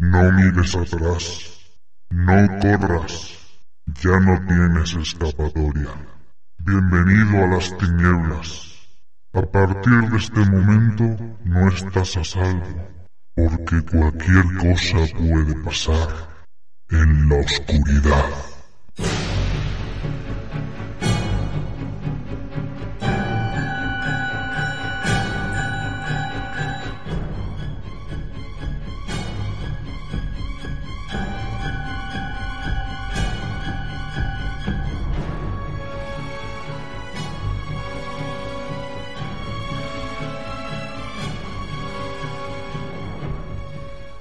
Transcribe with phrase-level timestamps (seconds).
[0.00, 1.60] No mires atrás.
[2.08, 3.36] No corras,
[4.02, 5.90] ya no tienes escapatoria.
[6.56, 8.88] Bienvenido a las tinieblas.
[9.34, 11.04] A partir de este momento
[11.44, 12.88] no estás a salvo,
[13.34, 16.08] porque cualquier cosa puede pasar
[16.88, 18.30] en la oscuridad.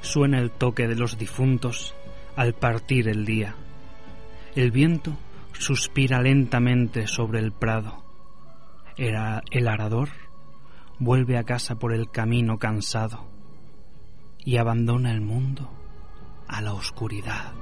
[0.10, 1.94] Suena el toque de los difuntos
[2.36, 3.54] al partir el día.
[4.56, 5.16] El viento
[5.54, 8.04] suspira lentamente sobre el prado.
[8.98, 10.10] Era el arador
[10.98, 13.30] vuelve a casa por el camino cansado
[14.40, 15.70] y abandona el mundo
[16.48, 17.54] a la oscuridad.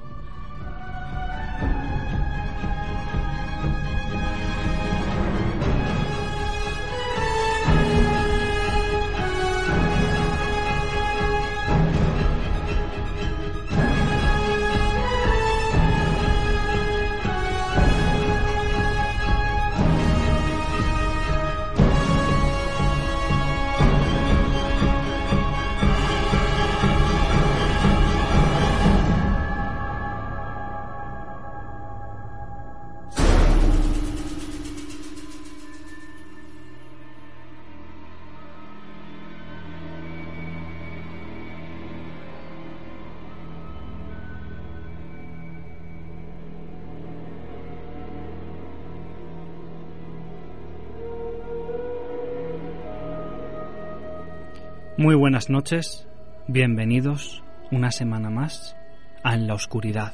[54.99, 56.08] Muy buenas noches,
[56.47, 58.75] bienvenidos una semana más
[59.21, 60.11] a En la Oscuridad.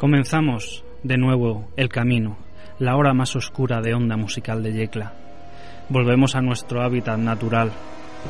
[0.00, 2.38] Comenzamos de nuevo el camino,
[2.80, 5.12] la hora más oscura de onda musical de Yecla.
[5.90, 7.70] Volvemos a nuestro hábitat natural,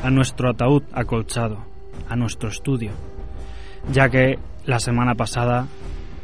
[0.03, 1.65] a nuestro ataúd acolchado,
[2.07, 2.91] a nuestro estudio,
[3.91, 4.37] ya que
[4.67, 5.65] la semana pasada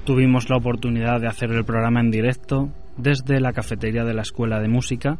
[0.10, 4.60] tuvimos la oportunidad de hacer el programa en directo desde la cafetería de la Escuela
[4.60, 5.20] de Música,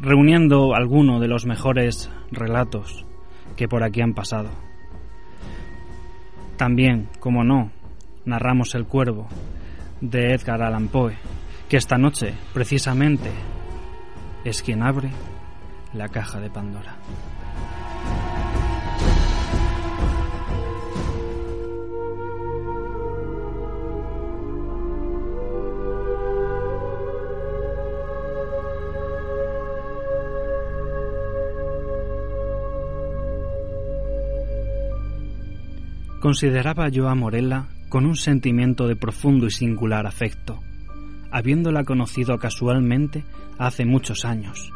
[0.00, 3.06] reuniendo algunos de los mejores relatos
[3.56, 4.48] que por aquí han pasado.
[6.56, 7.70] También, como no,
[8.24, 9.28] narramos El Cuervo
[10.00, 11.16] de Edgar Allan Poe,
[11.68, 13.30] que esta noche, precisamente,
[14.44, 15.10] es quien abre
[15.92, 16.96] la caja de Pandora.
[36.20, 40.60] Consideraba yo a Morella con un sentimiento de profundo y singular afecto.
[41.30, 43.24] Habiéndola conocido casualmente
[43.58, 44.72] hace muchos años,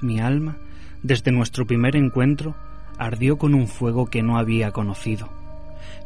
[0.00, 0.58] mi alma,
[1.02, 2.54] desde nuestro primer encuentro,
[2.98, 5.28] ardió con un fuego que no había conocido.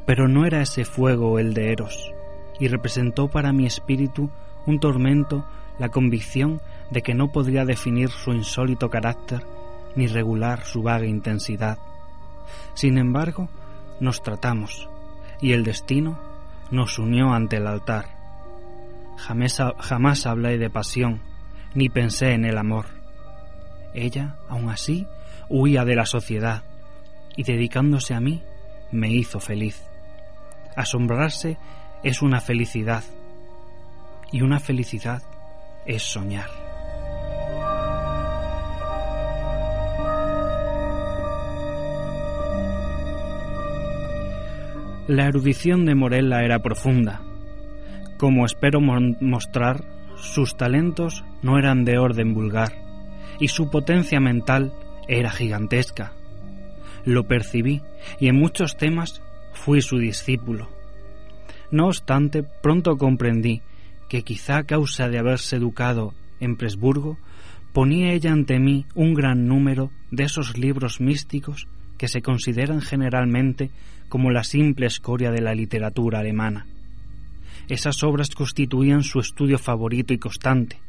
[0.06, 2.12] Pero no era ese fuego el de Eros,
[2.60, 4.30] y representó para mi espíritu
[4.66, 5.44] un tormento
[5.78, 6.60] la convicción
[6.90, 9.42] de que no podría definir su insólito carácter
[9.96, 11.78] ni regular su vaga intensidad.
[12.74, 13.48] Sin embargo,
[14.00, 14.88] nos tratamos
[15.40, 16.18] y el destino
[16.70, 18.06] nos unió ante el altar.
[19.16, 21.22] Jamás, jamás hablé de pasión,
[21.74, 22.86] ni pensé en el amor.
[23.94, 25.06] Ella, aun así,
[25.48, 26.64] huía de la sociedad
[27.36, 28.42] y dedicándose a mí,
[28.90, 29.82] me hizo feliz.
[30.74, 31.56] Asombrarse
[32.02, 33.04] es una felicidad
[34.32, 35.22] y una felicidad
[35.86, 36.65] es soñar.
[45.08, 47.20] La erudición de Morella era profunda.
[48.16, 49.84] Como espero mostrar,
[50.16, 52.72] sus talentos no eran de orden vulgar
[53.38, 54.72] y su potencia mental
[55.06, 56.12] era gigantesca.
[57.04, 57.82] Lo percibí
[58.18, 59.22] y en muchos temas
[59.52, 60.68] fui su discípulo.
[61.70, 63.62] No obstante, pronto comprendí
[64.08, 67.16] que quizá a causa de haberse educado en Presburgo,
[67.72, 73.70] ponía ella ante mí un gran número de esos libros místicos que se consideran generalmente
[74.08, 76.66] como la simple escoria de la literatura alemana.
[77.68, 80.80] Esas obras constituían su estudio favorito y constante,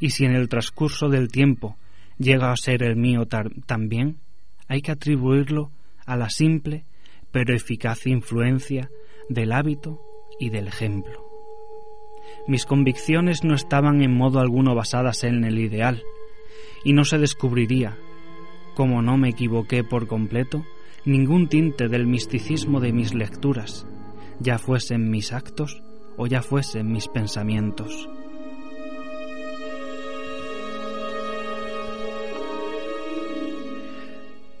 [0.00, 1.76] y si en el transcurso del tiempo
[2.18, 3.26] llega a ser el mío
[3.66, 4.18] también,
[4.66, 5.70] hay que atribuirlo
[6.06, 6.84] a la simple
[7.30, 8.90] pero eficaz influencia
[9.28, 10.00] del hábito
[10.40, 11.24] y del ejemplo.
[12.46, 16.02] Mis convicciones no estaban en modo alguno basadas en el ideal,
[16.84, 17.96] y no se descubriría,
[18.74, 20.64] como no me equivoqué por completo,
[21.04, 23.86] ningún tinte del misticismo de mis lecturas,
[24.40, 25.82] ya fuesen mis actos
[26.16, 28.08] o ya fuesen mis pensamientos.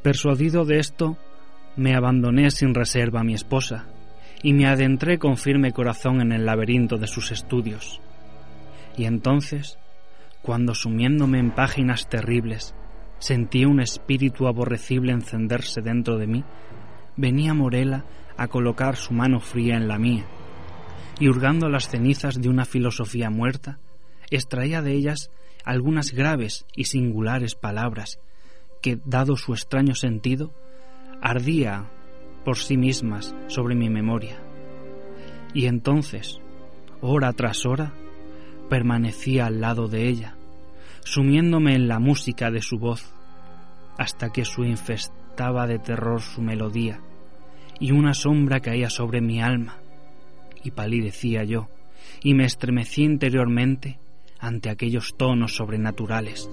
[0.02, 1.16] Persuadido de esto,
[1.76, 3.86] me abandoné sin reserva a mi esposa
[4.42, 8.00] y me adentré con firme corazón en el laberinto de sus estudios.
[8.96, 9.78] Y entonces,
[10.42, 12.74] cuando sumiéndome en páginas terribles,
[13.18, 16.44] sentí un espíritu aborrecible encenderse dentro de mí,
[17.16, 18.04] venía Morela
[18.36, 20.24] a colocar su mano fría en la mía,
[21.18, 23.80] y hurgando las cenizas de una filosofía muerta,
[24.30, 25.30] extraía de ellas
[25.64, 28.20] algunas graves y singulares palabras
[28.80, 30.54] que, dado su extraño sentido,
[31.20, 31.90] ardía
[32.44, 34.40] por sí mismas sobre mi memoria.
[35.52, 36.40] Y entonces,
[37.00, 37.92] hora tras hora,
[38.70, 40.37] permanecía al lado de ella,
[41.04, 43.12] sumiéndome en la música de su voz,
[43.96, 47.00] hasta que su infestaba de terror su melodía,
[47.80, 49.78] y una sombra caía sobre mi alma,
[50.62, 51.68] y palidecía yo,
[52.22, 53.98] y me estremecí interiormente
[54.38, 56.48] ante aquellos tonos sobrenaturales.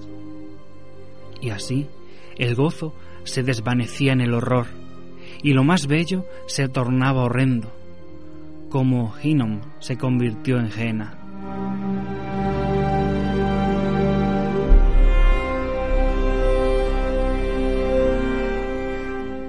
[1.40, 1.86] Y así
[2.36, 2.94] el gozo
[3.24, 4.66] se desvanecía en el horror,
[5.42, 7.72] y lo más bello se tornaba horrendo,
[8.68, 12.15] como Hinnom se convirtió en Jena.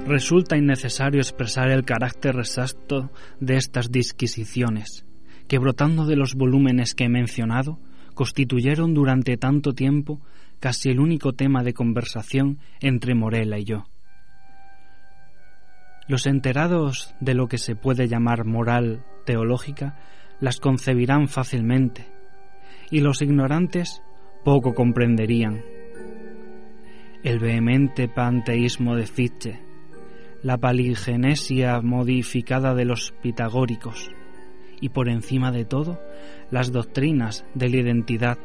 [0.08, 3.12] Resulta innecesario expresar el carácter exacto
[3.42, 5.06] de estas disquisiciones,
[5.50, 7.78] que brotando de los volúmenes que he mencionado,
[8.14, 10.22] constituyeron durante tanto tiempo
[10.62, 13.84] casi el único tema de conversación entre Morela y yo.
[16.08, 20.00] Los enterados de lo que se puede llamar moral teológica
[20.40, 22.08] las concebirán fácilmente,
[22.90, 24.02] y los ignorantes
[24.46, 25.62] poco comprenderían.
[27.26, 29.67] El vehemente panteísmo de Fichte,
[30.44, 34.12] la paligenesia modificada de los pitagóricos,
[34.80, 36.00] y por encima de todo,
[36.52, 38.38] las doctrinas de la identidad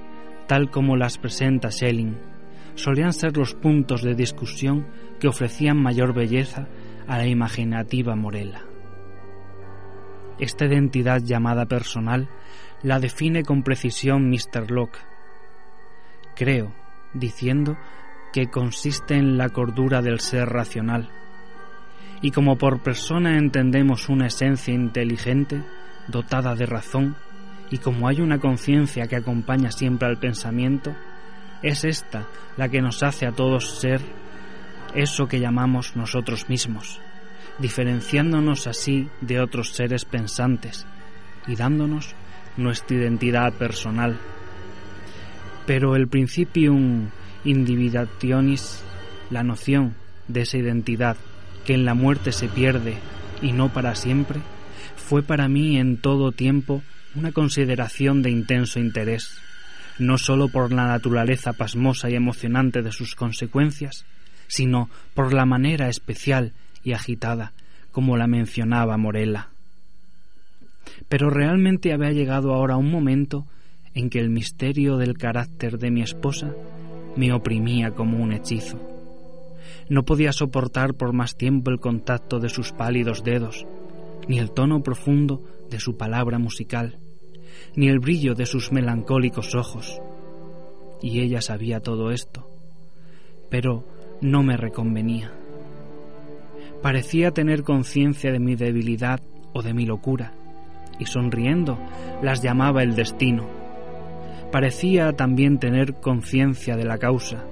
[0.47, 2.17] tal como las presenta Schelling,
[2.75, 4.87] solían ser los puntos de discusión
[5.21, 6.69] que ofrecían mayor belleza
[7.07, 8.63] a la imaginativa Morela.
[10.39, 12.29] Esta identidad llamada personal
[12.83, 14.71] la define con precisión Mr.
[14.71, 14.99] Locke.
[16.35, 16.75] Creo,
[17.15, 17.77] diciendo
[18.33, 21.11] que consiste en la cordura del ser racional.
[22.23, 25.61] Y como por persona entendemos una esencia inteligente,
[26.07, 27.17] dotada de razón,
[27.71, 30.95] y como hay una conciencia que acompaña siempre al pensamiento,
[31.63, 32.27] es esta
[32.57, 34.01] la que nos hace a todos ser
[34.95, 37.01] eso que llamamos nosotros mismos,
[37.59, 40.87] diferenciándonos así de otros seres pensantes
[41.47, 42.15] y dándonos
[42.57, 44.19] nuestra identidad personal.
[45.67, 47.09] Pero el principium
[47.45, 48.83] individuationis,
[49.31, 49.95] la noción
[50.29, 51.17] de esa identidad
[51.65, 52.97] que en la muerte se pierde
[53.41, 54.41] y no para siempre,
[54.97, 56.83] fue para mí en todo tiempo
[57.15, 59.37] una consideración de intenso interés,
[59.99, 64.05] no sólo por la naturaleza pasmosa y emocionante de sus consecuencias,
[64.47, 66.53] sino por la manera especial
[66.83, 67.53] y agitada
[67.93, 69.51] como la mencionaba Morella.
[71.09, 73.47] Pero realmente había llegado ahora un momento
[73.95, 76.55] en que el misterio del carácter de mi esposa
[77.17, 78.92] me oprimía como un hechizo.
[79.89, 83.67] No podía soportar por más tiempo el contacto de sus pálidos dedos,
[84.29, 86.99] ni el tono profundo de su palabra musical,
[87.77, 90.01] ni el brillo de sus melancólicos ojos.
[91.01, 92.49] Y ella sabía todo esto,
[93.51, 93.85] pero
[94.21, 95.33] no me reconvenía.
[96.81, 99.21] Parecía tener conciencia de mi debilidad
[99.53, 100.33] o de mi locura,
[100.99, 101.79] y sonriendo
[102.23, 103.47] las llamaba el destino.
[104.51, 107.45] Parecía también tener conciencia de la causa,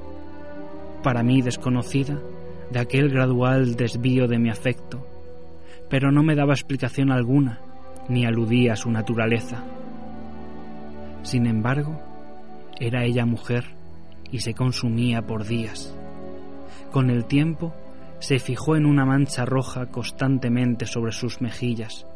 [1.02, 2.18] para mí desconocida,
[2.70, 5.06] de aquel gradual desvío de mi afecto,
[5.88, 7.60] pero no me daba explicación alguna,
[8.08, 9.64] ni aludía a su naturaleza.
[11.22, 12.00] Sin embargo,
[12.78, 13.64] era ella mujer
[14.30, 15.94] y se consumía por días.
[16.92, 17.74] Con el tiempo
[18.20, 22.06] se fijó en una mancha roja constantemente sobre sus mejillas,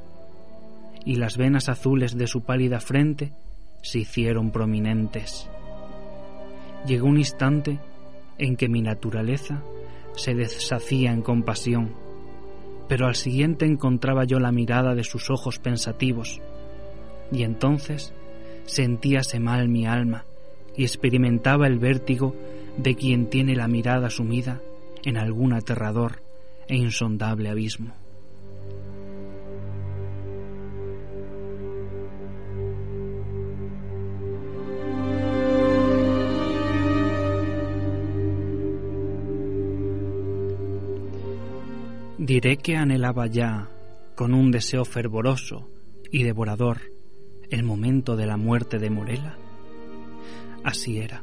[1.05, 3.33] y las venas azules de su pálida frente
[3.83, 5.49] se hicieron prominentes.
[6.87, 7.79] llegó un instante
[8.39, 9.63] en que mi naturaleza
[10.17, 11.95] se deshacía en compasión,
[12.89, 16.41] pero al siguiente encontraba yo la mirada de sus ojos pensativos,
[17.33, 18.13] y entonces
[18.67, 20.25] sentíase mal mi alma
[20.77, 22.35] y experimentaba el vértigo
[22.77, 24.61] de quien tiene la mirada sumida
[25.05, 26.23] en algún aterrador
[26.67, 28.04] e insondable abismo.
[42.25, 43.69] Diré que anhelaba ya,
[44.17, 45.69] con un deseo fervoroso
[46.11, 46.81] y devorador,
[47.51, 49.37] el momento de la muerte de Morela.
[50.65, 51.23] Así era,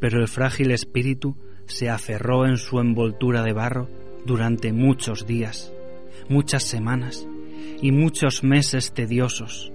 [0.00, 3.90] pero el frágil espíritu se aferró en su envoltura de barro
[4.24, 5.70] durante muchos días,
[6.30, 7.28] muchas semanas
[7.82, 9.70] y muchos meses tediosos,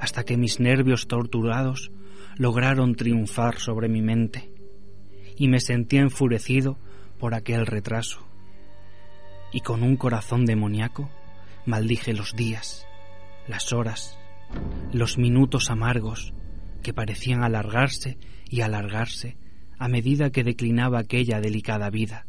[0.00, 1.92] hasta que mis nervios torturados
[2.38, 4.54] lograron triunfar sobre mi mente,
[5.36, 6.78] y me sentí enfurecido
[7.18, 8.29] por aquel retraso
[9.52, 11.10] y con un corazón demoníaco
[11.66, 12.86] maldije los días,
[13.46, 14.18] las horas,
[14.92, 16.32] los minutos amargos
[16.82, 19.36] que parecían alargarse y alargarse
[19.78, 22.26] a medida que declinaba aquella delicada vida,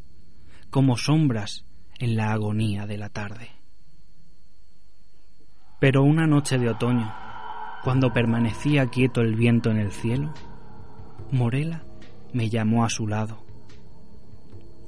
[0.70, 1.66] como sombras
[2.00, 3.50] en la agonía de la tarde.
[5.80, 7.14] Pero una noche de otoño,
[7.84, 10.34] cuando permanecía quieto el viento en el cielo,
[11.32, 11.84] Morela
[12.34, 13.44] me llamó a su lado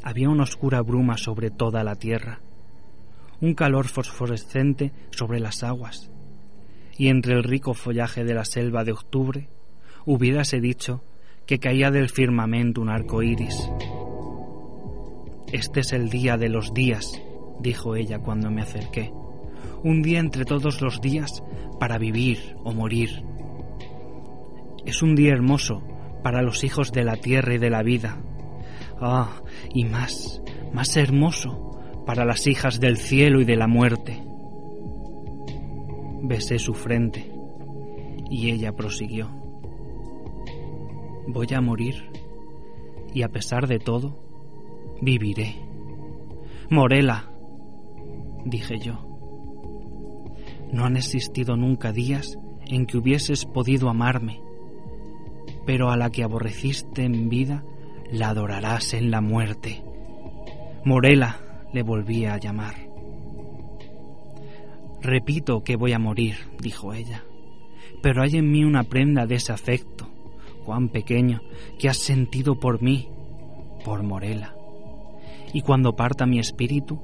[0.04, 2.42] había una oscura bruma sobre toda la tierra,
[3.40, 6.12] un calor fosforescente sobre las aguas,
[6.98, 9.50] y entre el rico follaje de la selva de octubre
[10.06, 11.04] hubiérase dicho
[11.46, 13.70] que caía del firmamento un arco iris.
[15.52, 17.22] Este es el día de los días,
[17.60, 19.12] dijo ella cuando me acerqué,
[19.84, 21.44] un día entre todos los días
[21.80, 23.24] para vivir o morir.
[24.86, 25.82] Es un día hermoso
[26.24, 28.22] para los hijos de la tierra y de la vida,
[29.00, 29.42] Ah,
[29.74, 30.42] y más,
[30.74, 31.72] más hermoso
[32.06, 34.24] para las hijas del cielo y de la muerte.
[36.22, 37.32] Besé su frente
[38.30, 39.30] y ella prosiguió.
[41.28, 42.10] Voy a morir
[43.14, 44.20] y a pesar de todo,
[45.02, 45.56] viviré.
[46.70, 47.32] Morela,
[48.46, 49.06] dije yo.
[50.72, 54.42] No han existido nunca días en que hubieses podido amarme,
[55.66, 57.64] pero a la que aborreciste en vida
[58.14, 59.84] la adorarás en la muerte.
[60.86, 62.76] Morela le volvía a llamar.
[65.02, 67.24] Repito que voy a morir, dijo ella,
[68.04, 70.08] pero hay en mí una prenda de ese afecto,
[70.64, 71.42] cuán pequeño,
[71.80, 73.10] que has sentido por mí,
[73.84, 74.56] por Morela.
[75.52, 77.02] Y cuando parta mi espíritu,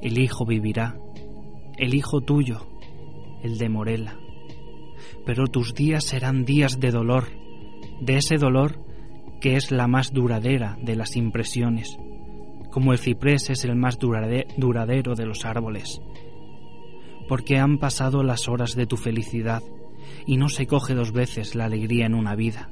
[0.00, 0.98] el hijo vivirá,
[1.76, 2.66] el hijo tuyo,
[3.42, 4.18] el de Morela.
[5.26, 7.28] Pero tus días serán días de dolor,
[8.00, 8.87] de ese dolor
[9.40, 11.98] que es la más duradera de las impresiones,
[12.70, 16.00] como el ciprés es el más duradero de los árboles,
[17.28, 19.62] porque han pasado las horas de tu felicidad
[20.26, 22.70] y no se coge dos veces la alegría en una vida,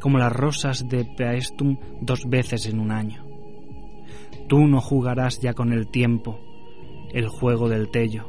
[0.00, 3.24] como las rosas de Paestum dos veces en un año.
[4.48, 6.40] Tú no jugarás ya con el tiempo,
[7.12, 8.28] el juego del tello,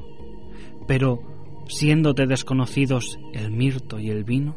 [0.87, 4.55] pero siéndote desconocidos el mirto y el vino,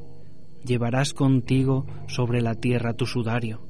[0.65, 3.67] llevarás contigo sobre la tierra tu sudario,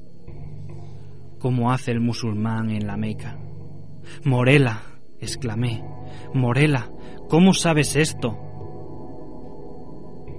[1.39, 3.39] como hace el musulmán en la Meca.
[4.23, 4.81] Morela,
[5.19, 5.83] exclamé,
[6.33, 6.91] Morela,
[7.29, 8.37] ¿cómo sabes esto?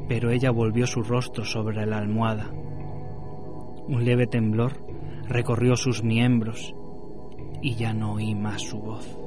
[0.08, 2.50] Pero ella volvió su rostro sobre la almohada.
[3.86, 4.84] Un leve temblor
[5.28, 6.74] recorrió sus miembros
[7.62, 9.18] y ya no oí más su voz.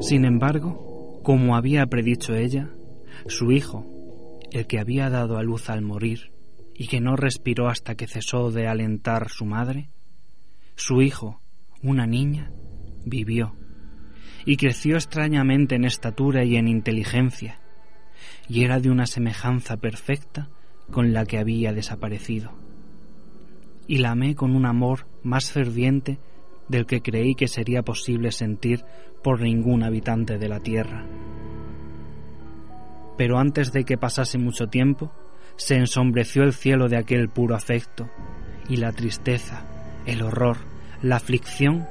[0.00, 0.87] Sin embargo,
[1.28, 2.70] como había predicho ella,
[3.26, 3.84] su hijo,
[4.50, 6.32] el que había dado a luz al morir
[6.74, 9.90] y que no respiró hasta que cesó de alentar su madre,
[10.74, 11.42] su hijo,
[11.82, 12.50] una niña,
[13.04, 13.54] vivió
[14.46, 17.60] y creció extrañamente en estatura y en inteligencia,
[18.48, 20.48] y era de una semejanza perfecta
[20.90, 22.54] con la que había desaparecido.
[23.86, 26.20] Y la amé con un amor más ferviente
[26.68, 28.82] del que creí que sería posible sentir
[29.22, 31.04] por ningún habitante de la tierra.
[33.16, 35.12] Pero antes de que pasase mucho tiempo,
[35.56, 38.08] se ensombreció el cielo de aquel puro afecto,
[38.68, 39.64] y la tristeza,
[40.06, 40.58] el horror,
[41.02, 41.88] la aflicción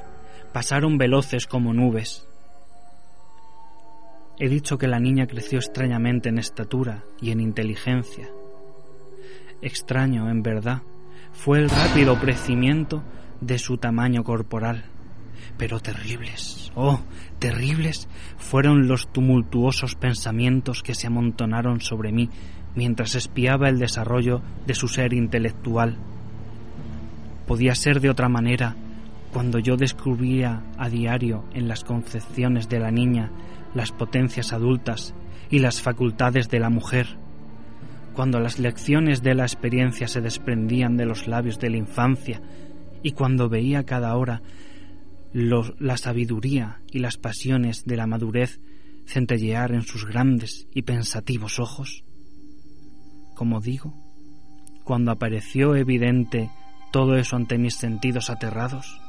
[0.52, 2.26] pasaron veloces como nubes.
[4.38, 8.28] He dicho que la niña creció extrañamente en estatura y en inteligencia.
[9.60, 10.82] Extraño, en verdad,
[11.32, 13.02] fue el rápido crecimiento
[13.40, 14.84] de su tamaño corporal,
[15.58, 17.00] pero terribles, oh,
[17.38, 22.30] terribles fueron los tumultuosos pensamientos que se amontonaron sobre mí
[22.74, 25.96] mientras espiaba el desarrollo de su ser intelectual.
[27.46, 28.76] Podía ser de otra manera
[29.32, 33.30] cuando yo descubría a diario en las concepciones de la niña
[33.74, 35.14] las potencias adultas
[35.50, 37.18] y las facultades de la mujer,
[38.14, 42.40] cuando las lecciones de la experiencia se desprendían de los labios de la infancia
[43.02, 44.42] y cuando veía cada hora
[45.32, 48.60] la sabiduría y las pasiones de la madurez
[49.06, 52.04] centellear en sus grandes y pensativos ojos.
[53.34, 53.94] Como digo,
[54.84, 56.50] cuando apareció evidente
[56.92, 59.00] todo eso ante mis sentidos aterrados,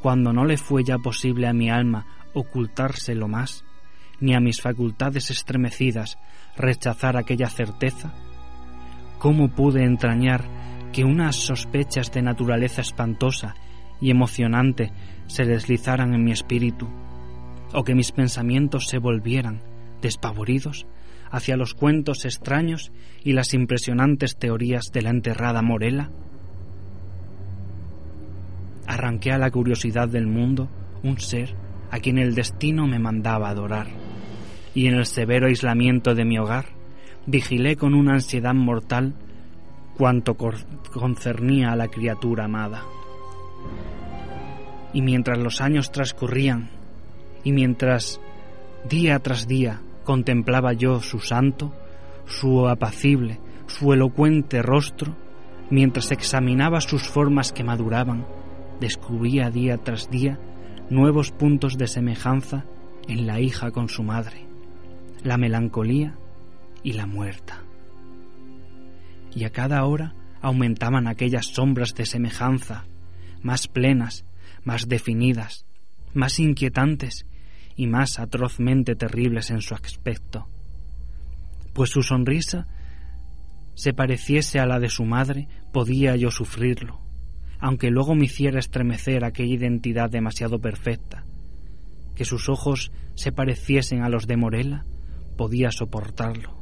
[0.00, 3.64] cuando no le fue ya posible a mi alma ocultárselo más,
[4.20, 6.18] ni a mis facultades estremecidas
[6.56, 8.14] rechazar aquella certeza,
[9.18, 10.44] ¿cómo pude entrañar
[10.92, 13.54] que unas sospechas de naturaleza espantosa
[14.00, 14.92] y emocionante
[15.26, 16.88] se deslizaran en mi espíritu,
[17.72, 19.62] o que mis pensamientos se volvieran,
[20.00, 20.86] despavoridos,
[21.30, 22.92] hacia los cuentos extraños
[23.22, 26.10] y las impresionantes teorías de la enterrada Morela?
[28.86, 30.68] Arranqué a la curiosidad del mundo
[31.02, 31.54] un ser
[31.90, 33.88] a quien el destino me mandaba adorar,
[34.74, 36.66] y en el severo aislamiento de mi hogar
[37.26, 39.14] vigilé con una ansiedad mortal
[39.96, 42.84] cuanto concernía a la criatura amada.
[44.92, 46.70] Y mientras los años transcurrían,
[47.44, 48.20] y mientras
[48.88, 51.74] día tras día contemplaba yo su santo,
[52.26, 55.16] su apacible, su elocuente rostro,
[55.70, 58.26] mientras examinaba sus formas que maduraban,
[58.80, 60.38] descubría día tras día
[60.90, 62.64] nuevos puntos de semejanza
[63.08, 64.46] en la hija con su madre,
[65.22, 66.16] la melancolía
[66.82, 67.62] y la muerta.
[69.34, 72.84] Y a cada hora aumentaban aquellas sombras de semejanza,
[73.42, 74.24] más plenas,
[74.66, 75.64] más definidas,
[76.12, 77.24] más inquietantes
[77.76, 80.48] y más atrozmente terribles en su aspecto.
[81.72, 82.66] Pues su sonrisa
[83.74, 87.00] se pareciese a la de su madre, podía yo sufrirlo,
[87.60, 91.24] aunque luego me hiciera estremecer aquella identidad demasiado perfecta.
[92.16, 94.84] Que sus ojos se pareciesen a los de Morela,
[95.36, 96.58] podía soportarlo,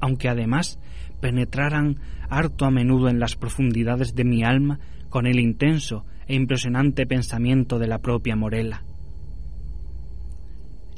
[0.00, 0.80] aunque además
[1.20, 7.06] penetraran harto a menudo en las profundidades de mi alma con el intenso e impresionante
[7.06, 8.84] pensamiento de la propia Morela.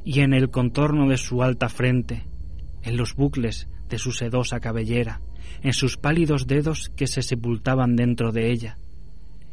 [0.04, 2.26] Y en el contorno de su alta frente,
[2.82, 5.20] en los bucles de su sedosa cabellera,
[5.62, 8.78] en sus pálidos dedos que se sepultaban dentro de ella,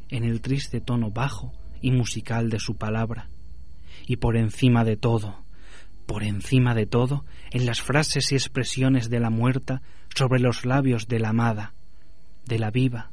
[0.10, 3.30] en el triste tono bajo y musical de su palabra,
[4.08, 5.44] y por encima de todo,
[6.06, 9.82] por encima de todo, en las frases y expresiones de la muerta
[10.16, 11.74] sobre los labios de la amada,
[12.46, 13.12] de la viva,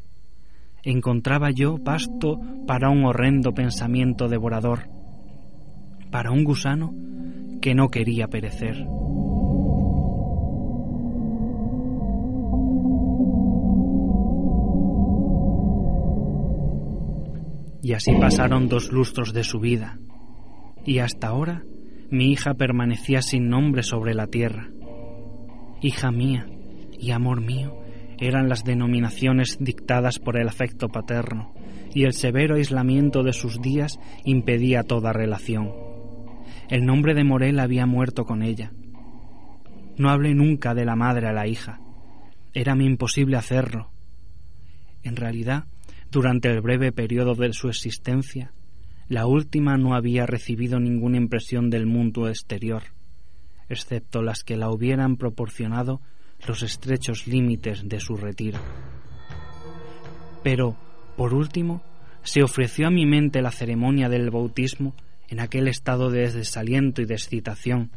[0.85, 4.89] encontraba yo pasto para un horrendo pensamiento devorador,
[6.11, 6.95] para un gusano
[7.61, 8.87] que no quería perecer.
[17.83, 19.99] Y así pasaron dos lustros de su vida,
[20.87, 21.65] y hasta ahora
[22.11, 24.71] mi hija permanecía sin nombre sobre la tierra.
[25.83, 26.47] Hija mía
[26.99, 27.84] y amor mío
[28.27, 31.53] eran las denominaciones dictadas por el afecto paterno,
[31.95, 35.73] y el severo aislamiento de sus días impedía toda relación.
[36.69, 38.73] El nombre de Morel había muerto con ella.
[39.97, 41.81] No hablé nunca de la madre a la hija.
[42.53, 43.91] Érame imposible hacerlo.
[45.03, 45.67] En realidad,
[46.11, 48.53] durante el breve periodo de su existencia,
[49.09, 52.83] la última no había recibido ninguna impresión del mundo exterior,
[53.69, 56.01] excepto las que la hubieran proporcionado
[56.47, 58.59] los estrechos límites de su retiro.
[60.43, 60.77] Pero,
[61.17, 61.83] por último,
[62.23, 64.95] se ofreció a mi mente la ceremonia del bautismo
[65.29, 67.91] en aquel estado de desaliento y de excitación,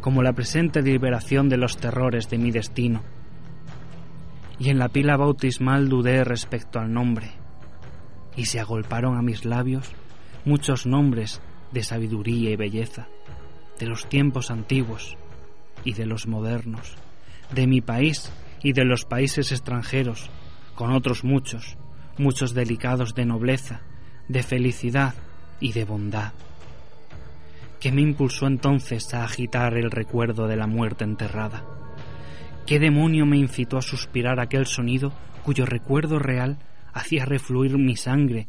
[0.00, 3.02] como la presente liberación de los terrores de mi destino.
[4.58, 7.30] Y en la pila bautismal dudé respecto al nombre
[8.36, 9.92] y se agolparon a mis labios
[10.44, 11.40] muchos nombres
[11.72, 13.08] de sabiduría y belleza,
[13.78, 15.16] de los tiempos antiguos
[15.84, 16.96] y de los modernos,
[17.54, 20.30] de mi país y de los países extranjeros,
[20.74, 21.76] con otros muchos,
[22.18, 23.80] muchos delicados de nobleza,
[24.28, 25.14] de felicidad
[25.60, 26.32] y de bondad.
[27.80, 31.64] ¿Qué me impulsó entonces a agitar el recuerdo de la muerte enterrada?
[32.66, 35.12] ¿Qué demonio me incitó a suspirar aquel sonido
[35.42, 36.58] cuyo recuerdo real
[36.92, 38.48] hacía refluir mi sangre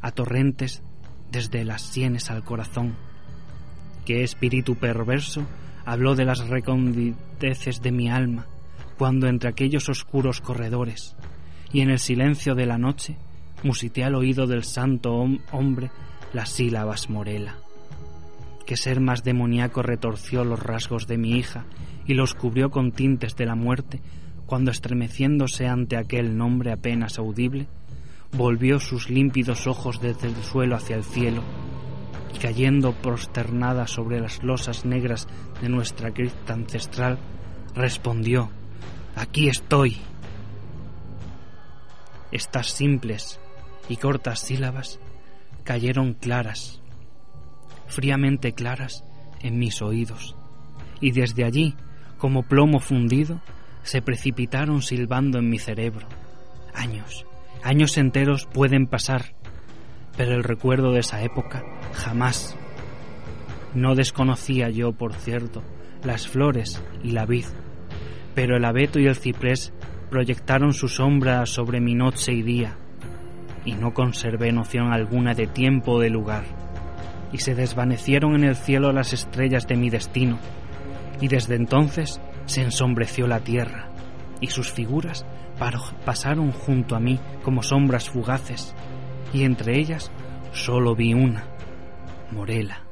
[0.00, 0.82] a torrentes
[1.30, 2.96] desde las sienes al corazón.
[4.04, 5.46] ¿Qué espíritu perverso
[5.88, 8.46] habló de las reconditeces de mi alma
[8.98, 11.16] cuando entre aquellos oscuros corredores
[11.72, 13.16] y en el silencio de la noche
[13.62, 15.14] musité al oído del santo
[15.50, 15.90] hombre
[16.34, 17.56] las sílabas Morela.
[18.66, 21.64] Que ser más demoníaco retorció los rasgos de mi hija
[22.06, 24.02] y los cubrió con tintes de la muerte
[24.44, 27.66] cuando estremeciéndose ante aquel nombre apenas audible,
[28.32, 31.42] volvió sus límpidos ojos desde el suelo hacia el cielo
[32.34, 35.28] y cayendo prosternada sobre las losas negras
[35.60, 37.18] de nuestra cripta ancestral,
[37.74, 38.50] respondió,
[39.16, 39.96] Aquí estoy.
[42.30, 43.40] Estas simples
[43.88, 45.00] y cortas sílabas
[45.64, 46.80] cayeron claras,
[47.86, 49.04] fríamente claras,
[49.40, 50.36] en mis oídos,
[51.00, 51.74] y desde allí,
[52.18, 53.40] como plomo fundido,
[53.82, 56.06] se precipitaron silbando en mi cerebro.
[56.74, 57.26] Años,
[57.62, 59.34] años enteros pueden pasar,
[60.16, 62.56] pero el recuerdo de esa época jamás.
[63.74, 65.62] No desconocía yo, por cierto,
[66.02, 67.46] las flores y la vid,
[68.34, 69.72] pero el abeto y el ciprés
[70.10, 72.76] proyectaron su sombra sobre mi noche y día,
[73.64, 76.44] y no conservé noción alguna de tiempo o de lugar,
[77.32, 80.38] y se desvanecieron en el cielo las estrellas de mi destino,
[81.20, 83.88] y desde entonces se ensombreció la tierra,
[84.40, 85.26] y sus figuras
[86.04, 88.74] pasaron junto a mí como sombras fugaces,
[89.34, 90.10] y entre ellas
[90.52, 91.44] solo vi una,
[92.30, 92.84] Morela.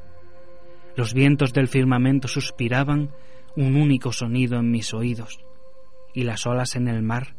[0.95, 3.11] Los vientos del firmamento suspiraban
[3.55, 5.39] un único sonido en mis oídos,
[6.13, 7.35] y las olas en el mar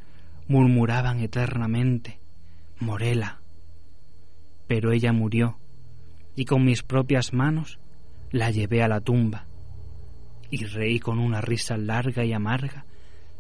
[0.47, 2.21] murmuraban eternamente,
[2.79, 3.41] Morela.
[4.67, 5.59] Pero ella murió,
[6.37, 7.81] y con mis propias manos
[8.31, 9.47] la llevé a la tumba,
[10.51, 12.87] y reí con una risa larga y amarga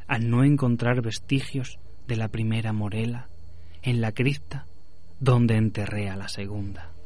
[0.09, 3.29] al no encontrar vestigios de la primera Morela
[3.83, 4.67] en la cripta
[5.21, 6.98] donde enterré a la segunda.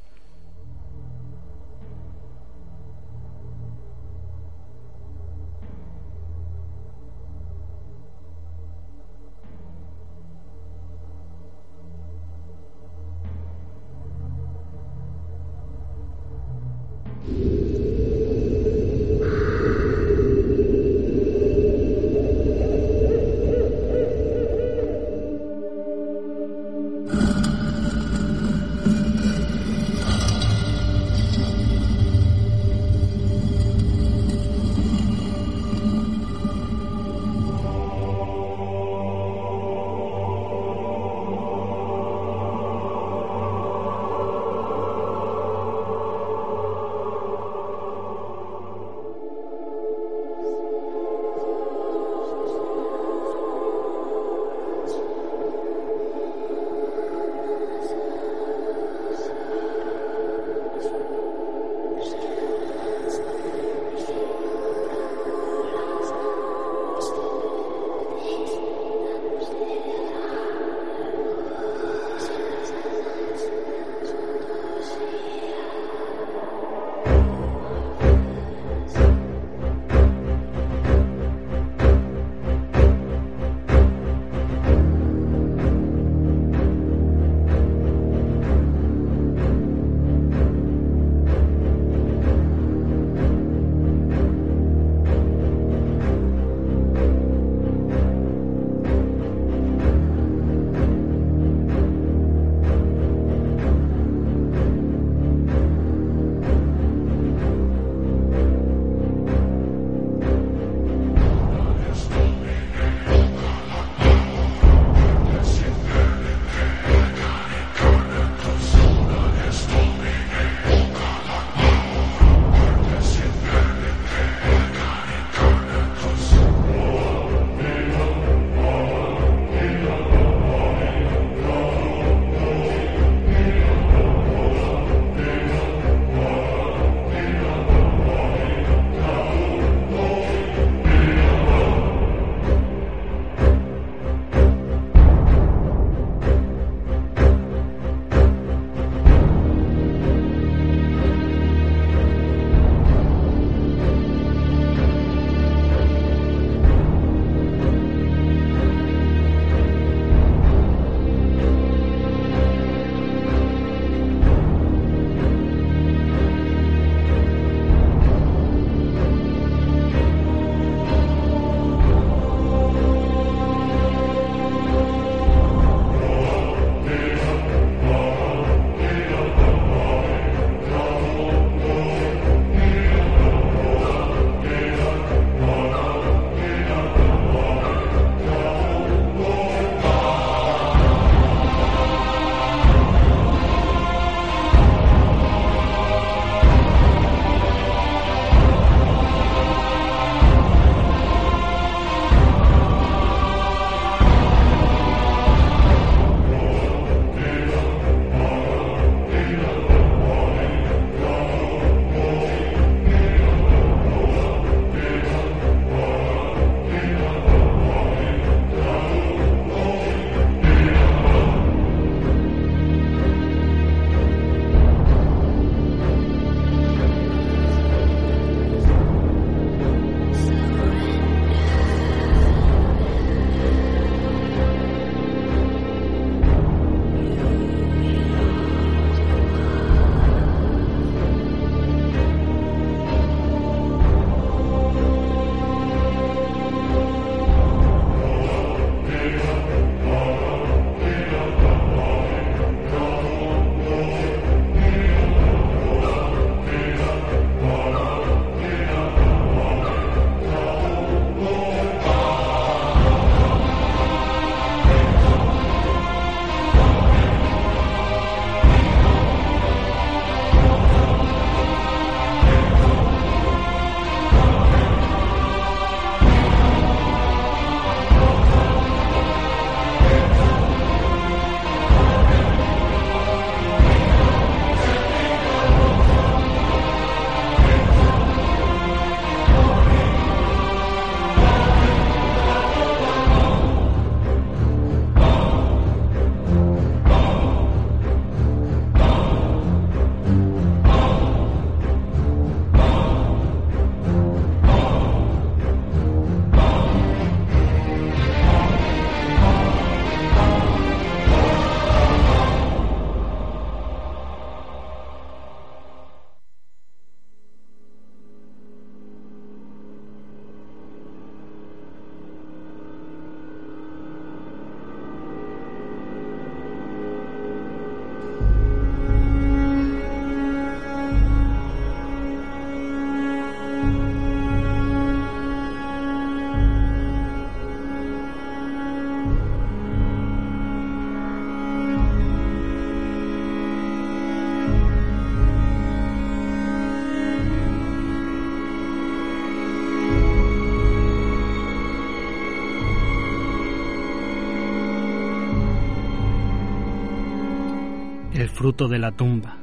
[358.43, 359.37] Fruto de la tumba,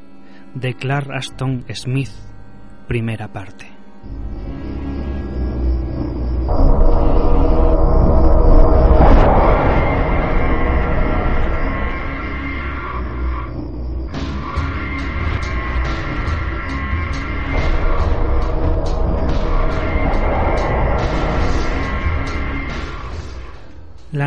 [0.55, 2.11] de Clark Aston Smith,
[2.85, 3.68] primera parte.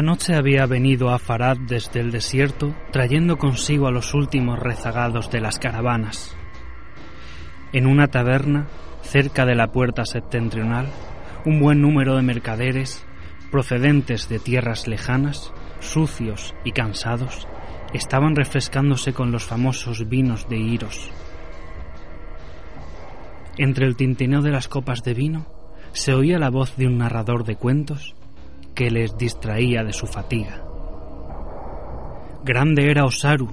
[0.02, 5.40] Noche había venido a Farad desde el desierto, trayendo consigo a los últimos rezagados de
[5.40, 6.36] las caravanas.
[7.72, 8.66] En una taberna,
[9.02, 10.88] cerca de la puerta septentrional,
[11.46, 13.06] un buen número de mercaderes,
[13.50, 17.46] procedentes de tierras lejanas, sucios y cansados,
[17.94, 21.10] estaban refrescándose con los famosos vinos de Iros.
[23.56, 25.46] Entre el tintineo de las copas de vino
[25.92, 28.14] se oía la voz de un narrador de cuentos
[28.74, 30.62] que les distraía de su fatiga.
[32.44, 33.48] Grande era Osaru,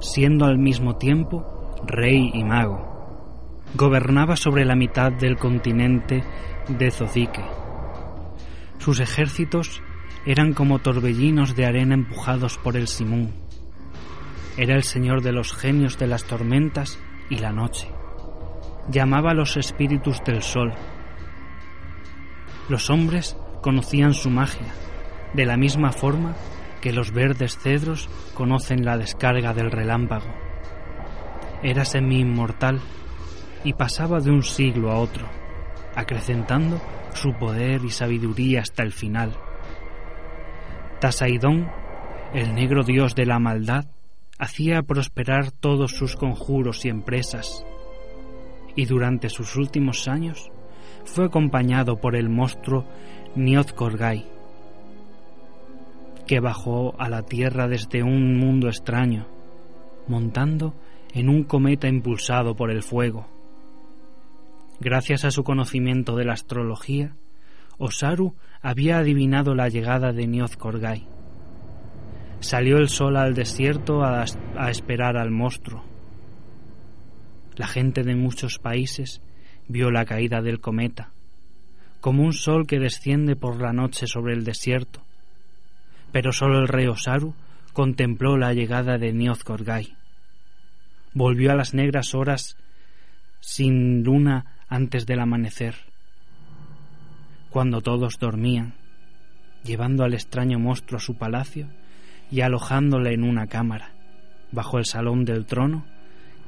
[0.00, 3.62] siendo al mismo tiempo rey y mago.
[3.74, 6.22] Gobernaba sobre la mitad del continente
[6.68, 7.44] de Zodique.
[8.78, 9.82] Sus ejércitos
[10.26, 13.32] eran como torbellinos de arena empujados por el Simón.
[14.56, 16.98] Era el señor de los genios de las tormentas
[17.30, 17.88] y la noche.
[18.90, 20.72] Llamaba a los espíritus del sol.
[22.68, 24.74] Los hombres conocían su magia,
[25.32, 26.34] de la misma forma
[26.82, 30.28] que los verdes cedros conocen la descarga del relámpago.
[31.62, 32.80] Era semi-inmortal
[33.64, 35.26] y pasaba de un siglo a otro,
[35.94, 36.80] acrecentando
[37.14, 39.32] su poder y sabiduría hasta el final.
[41.00, 41.70] Tasaidón,
[42.34, 43.86] el negro dios de la maldad,
[44.38, 47.64] hacía prosperar todos sus conjuros y empresas,
[48.74, 50.50] y durante sus últimos años
[51.04, 52.86] fue acompañado por el monstruo
[53.34, 54.26] Niozcorgai,
[56.26, 59.26] que bajó a la Tierra desde un mundo extraño,
[60.06, 60.74] montando
[61.14, 63.26] en un cometa impulsado por el fuego.
[64.80, 67.16] Gracias a su conocimiento de la astrología,
[67.78, 71.08] Osaru había adivinado la llegada de Niozcorgai.
[72.40, 74.26] Salió el sol al desierto a,
[74.58, 75.82] a esperar al monstruo.
[77.56, 79.22] La gente de muchos países
[79.68, 81.12] vio la caída del cometa
[82.02, 85.00] como un sol que desciende por la noche sobre el desierto.
[86.10, 87.32] Pero solo el rey Osaru
[87.72, 89.96] contempló la llegada de Niozcorgai.
[91.14, 92.56] Volvió a las negras horas
[93.38, 95.76] sin luna antes del amanecer,
[97.50, 98.74] cuando todos dormían,
[99.62, 101.68] llevando al extraño monstruo a su palacio
[102.32, 103.92] y alojándole en una cámara,
[104.50, 105.84] bajo el salón del trono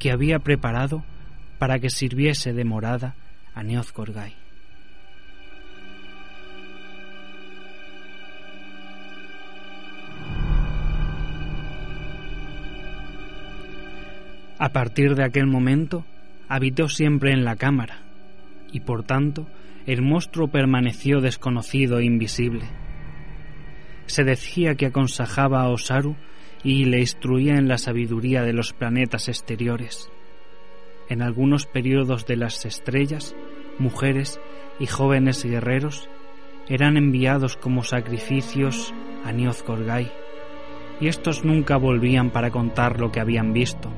[0.00, 1.04] que había preparado
[1.60, 3.14] para que sirviese de morada
[3.54, 4.43] a Neozcorgai.
[14.64, 16.06] A partir de aquel momento,
[16.48, 17.98] habitó siempre en la cámara,
[18.72, 19.46] y por tanto
[19.84, 22.64] el monstruo permaneció desconocido e invisible.
[24.06, 26.16] Se decía que aconsejaba a Osaru
[26.62, 30.10] y le instruía en la sabiduría de los planetas exteriores.
[31.10, 33.36] En algunos periodos de las estrellas,
[33.78, 34.40] mujeres
[34.80, 36.08] y jóvenes guerreros
[36.70, 38.94] eran enviados como sacrificios
[39.26, 40.10] a Niozcorgai,
[41.02, 43.92] y estos nunca volvían para contar lo que habían visto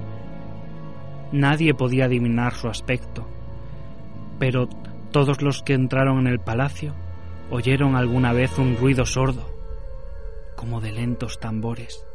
[1.33, 3.27] Nadie podía adivinar su aspecto,
[4.39, 4.69] pero
[5.11, 6.95] todos los que entraron en el palacio
[7.51, 9.49] oyeron alguna vez un ruido sordo,
[10.57, 12.07] como de lentos tambores,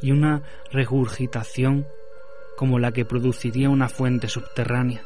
[0.00, 1.86] y una regurgitación
[2.56, 5.02] como la que produciría una fuente subterránea,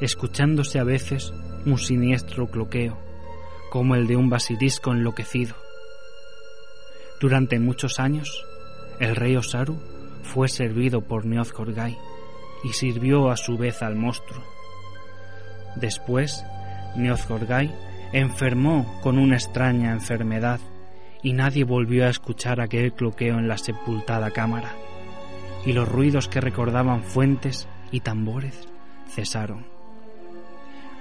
[0.00, 1.32] escuchándose a veces
[1.64, 2.98] un siniestro cloqueo,
[3.70, 5.54] como el de un basilisco enloquecido.
[7.20, 8.44] Durante muchos años,
[9.00, 9.78] el rey Osaru
[10.22, 11.96] fue servido por Neozcorgai,
[12.64, 14.42] y sirvió a su vez al monstruo.
[15.76, 16.44] Después,
[16.96, 17.72] Neozgorgai
[18.12, 20.60] enfermó con una extraña enfermedad
[21.22, 24.72] y nadie volvió a escuchar aquel cloqueo en la sepultada cámara,
[25.64, 28.68] y los ruidos que recordaban fuentes y tambores
[29.08, 29.66] cesaron.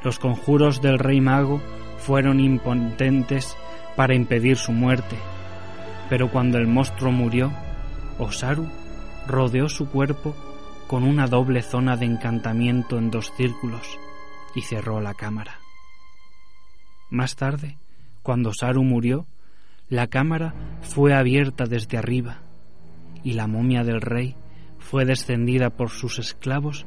[0.03, 1.61] Los conjuros del rey mago
[1.97, 3.55] fueron impotentes
[3.95, 5.15] para impedir su muerte,
[6.09, 7.51] pero cuando el monstruo murió,
[8.17, 8.67] Osaru
[9.27, 10.35] rodeó su cuerpo
[10.87, 13.99] con una doble zona de encantamiento en dos círculos
[14.55, 15.59] y cerró la cámara.
[17.09, 17.77] Más tarde,
[18.21, 19.25] cuando Saru murió,
[19.89, 22.41] la cámara fue abierta desde arriba
[23.23, 24.35] y la momia del rey
[24.79, 26.85] fue descendida por sus esclavos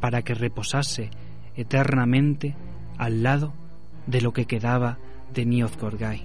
[0.00, 1.10] para que reposase
[1.56, 2.56] eternamente
[2.98, 3.54] al lado
[4.06, 4.98] de lo que quedaba
[5.32, 6.22] de Niozgorgai.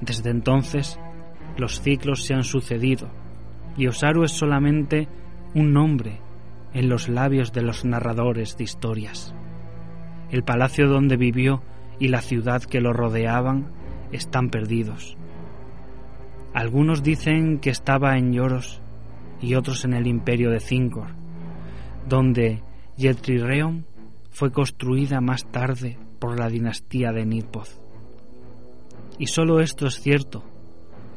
[0.00, 0.98] Desde entonces,
[1.56, 3.10] los ciclos se han sucedido
[3.76, 5.08] y Osaru es solamente
[5.54, 6.20] un nombre
[6.72, 9.34] en los labios de los narradores de historias.
[10.30, 11.62] El palacio donde vivió
[11.98, 13.70] y la ciudad que lo rodeaban
[14.12, 15.16] están perdidos.
[16.54, 18.80] Algunos dicen que estaba en Lloros
[19.40, 21.08] y otros en el imperio de Zincor,
[22.08, 22.62] donde
[22.96, 23.84] Yetri-Reon
[24.30, 27.80] fue construida más tarde por la dinastía de Nidpoth.
[29.18, 30.44] Y solo esto es cierto,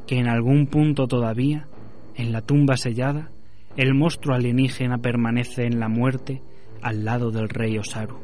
[0.08, 1.68] que en algún punto todavía,
[2.16, 3.32] en la tumba sellada,
[3.78, 6.42] el monstruo alienígena permanece en la muerte
[6.82, 8.20] al lado del rey Osaru.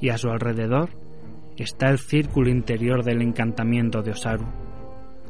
[0.00, 0.90] Y a su alrededor
[1.56, 4.46] está el círculo interior del encantamiento de Osaru,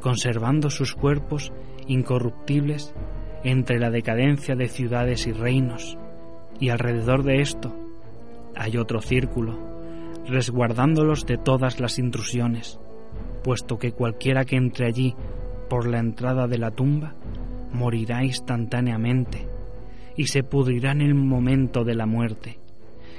[0.01, 1.53] conservando sus cuerpos
[1.87, 2.95] incorruptibles
[3.43, 5.97] entre la decadencia de ciudades y reinos,
[6.59, 7.75] y alrededor de esto
[8.55, 9.59] hay otro círculo,
[10.27, 12.79] resguardándolos de todas las intrusiones,
[13.43, 15.13] puesto que cualquiera que entre allí
[15.69, 17.15] por la entrada de la tumba
[17.75, 19.47] morirá instantáneamente
[20.17, 22.59] y se pudrirá en el momento de la muerte,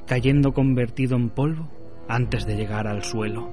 [0.06, 1.70] cayendo convertido en polvo
[2.08, 3.52] antes de llegar al suelo.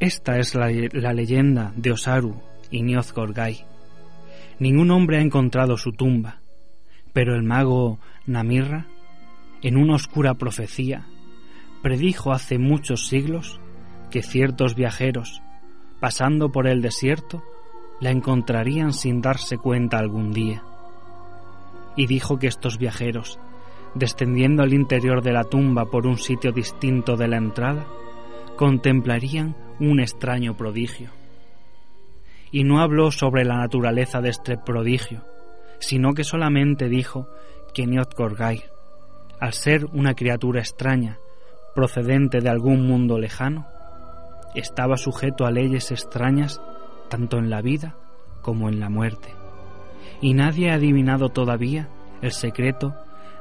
[0.00, 0.68] Esta es la,
[1.14, 2.34] leyenda de Osaru
[2.70, 3.64] y Gorgai.
[4.58, 6.42] Ningún hombre ha encontrado su tumba,
[7.14, 8.86] pero el mago Namirra
[9.64, 11.06] en una oscura profecía,
[11.82, 13.60] predijo hace muchos siglos
[14.10, 15.40] que ciertos viajeros,
[16.00, 17.42] pasando por el desierto,
[17.98, 20.62] la encontrarían sin darse cuenta algún día.
[21.96, 23.38] Y dijo que estos viajeros,
[23.94, 27.86] descendiendo al interior de la tumba por un sitio distinto de la entrada,
[28.56, 31.08] contemplarían un extraño prodigio.
[32.52, 35.24] Y no habló sobre la naturaleza de este prodigio,
[35.78, 37.28] sino que solamente dijo
[37.72, 38.14] que Niot
[39.44, 41.18] al ser una criatura extraña,
[41.74, 43.66] procedente de algún mundo lejano,
[44.54, 46.62] estaba sujeto a leyes extrañas
[47.10, 47.94] tanto en la vida
[48.40, 49.34] como en la muerte.
[50.22, 51.90] Y nadie ha adivinado todavía
[52.22, 52.94] el secreto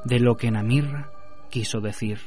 [0.04, 1.10] de lo que Namirra
[1.50, 2.20] quiso decir.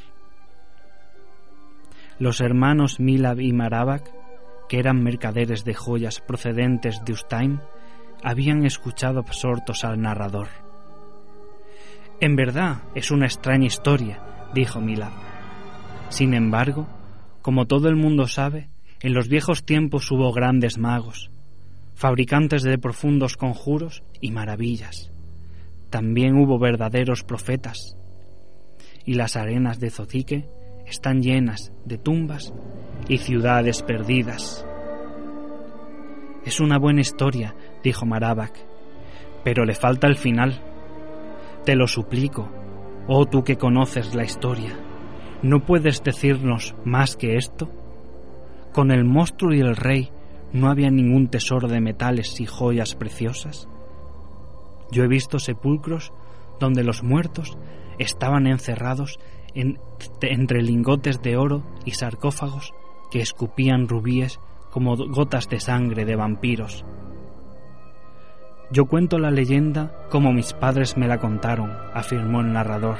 [2.18, 4.10] Los hermanos Milab y Marabak,
[4.70, 7.58] que eran mercaderes de joyas procedentes de Ustaim,
[8.24, 10.65] habían escuchado absortos al narrador.
[12.20, 14.22] En verdad es una extraña historia,
[14.54, 15.10] dijo Mila.
[16.08, 16.88] Sin embargo,
[17.42, 21.30] como todo el mundo sabe, en los viejos tiempos hubo grandes magos,
[21.94, 25.12] fabricantes de profundos conjuros y maravillas.
[25.90, 27.96] También hubo verdaderos profetas.
[29.04, 30.48] Y las arenas de Zotique
[30.86, 32.54] están llenas de tumbas
[33.08, 34.66] y ciudades perdidas.
[36.44, 38.54] Es una buena historia, dijo Marabak,
[39.44, 40.75] pero le falta el final.
[41.66, 42.48] Te lo suplico,
[43.08, 44.78] oh tú que conoces la historia,
[45.42, 47.68] ¿no puedes decirnos más que esto?
[48.72, 50.12] Con el monstruo y el rey
[50.52, 53.68] no había ningún tesoro de metales y joyas preciosas.
[54.92, 56.12] Yo he visto sepulcros
[56.60, 57.58] donde los muertos
[57.98, 59.18] estaban encerrados
[59.52, 62.74] entre lingotes de oro y sarcófagos
[63.10, 64.38] que escupían rubíes
[64.70, 66.84] como gotas de sangre de vampiros.
[68.70, 72.96] Yo cuento la leyenda como mis padres me la contaron, afirmó el narrador.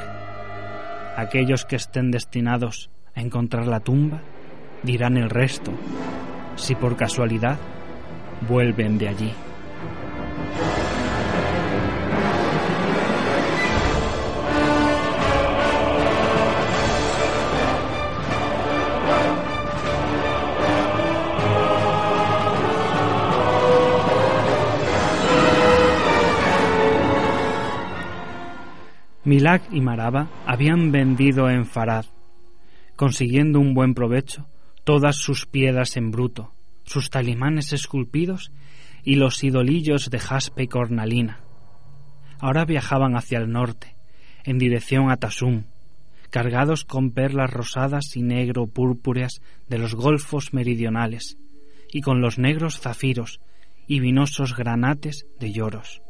[1.16, 4.20] Aquellos que estén destinados a encontrar la tumba
[4.84, 5.72] dirán el resto,
[6.54, 7.58] si por casualidad
[8.48, 9.32] vuelven de allí.
[29.36, 32.06] Milak y Maraba habían vendido en Farad,
[32.96, 34.48] consiguiendo un buen provecho,
[34.82, 38.50] todas sus piedras en bruto, sus talimanes esculpidos
[39.04, 41.40] y los idolillos de jaspe y cornalina.
[42.38, 43.94] Ahora viajaban hacia el norte,
[44.42, 45.64] en dirección a Tasum,
[46.30, 51.36] cargados con perlas rosadas y negro púrpuras de los golfos meridionales,
[51.92, 53.40] y con los negros zafiros
[53.86, 56.00] y vinosos granates de lloros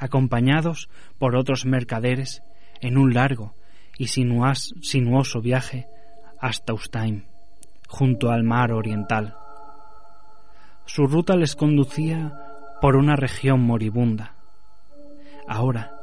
[0.00, 0.88] acompañados
[1.18, 2.42] por otros mercaderes
[2.80, 3.54] en un largo
[3.98, 5.88] y sinuoso viaje
[6.40, 7.24] hasta Ustaim,
[7.86, 9.36] junto al mar oriental.
[10.86, 12.32] Su ruta les conducía
[12.80, 14.34] por una región moribunda.
[15.46, 15.94] Ahora,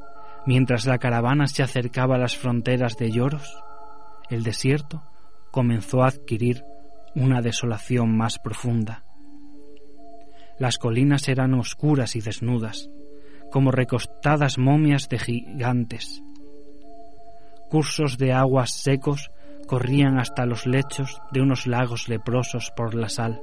[0.45, 3.63] mientras la caravana se acercaba a las fronteras de Lloros,
[4.29, 5.03] el desierto
[5.51, 6.63] comenzó a adquirir
[7.15, 9.03] una desolación más profunda.
[10.59, 12.89] Las colinas eran oscuras y desnudas,
[13.51, 16.21] como recostadas momias de gigantes.
[17.69, 19.31] Cursos de aguas secos
[19.67, 23.41] corrían hasta los lechos de unos lagos leprosos por la sal.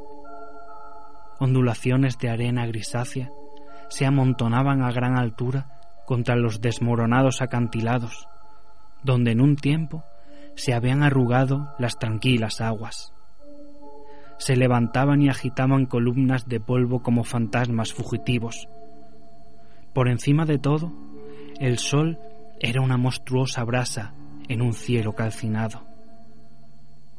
[1.39, 3.31] Ondulaciones de arena grisácea
[3.89, 5.69] se amontonaban a gran altura
[6.07, 8.29] contra los desmoronados acantilados,
[9.03, 10.05] donde en un tiempo
[10.55, 13.13] se habían arrugado las tranquilas aguas.
[14.39, 18.69] Se levantaban y agitaban columnas de polvo como fantasmas fugitivos.
[19.93, 20.93] Por encima de todo,
[21.61, 22.19] el sol
[22.65, 24.15] era una monstruosa brasa
[24.49, 25.87] en un cielo calcinado.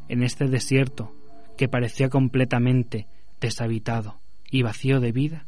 [0.08, 1.16] En este desierto,
[1.56, 3.06] que parecía completamente
[3.40, 4.20] deshabitado
[4.50, 5.46] y vacío de vida,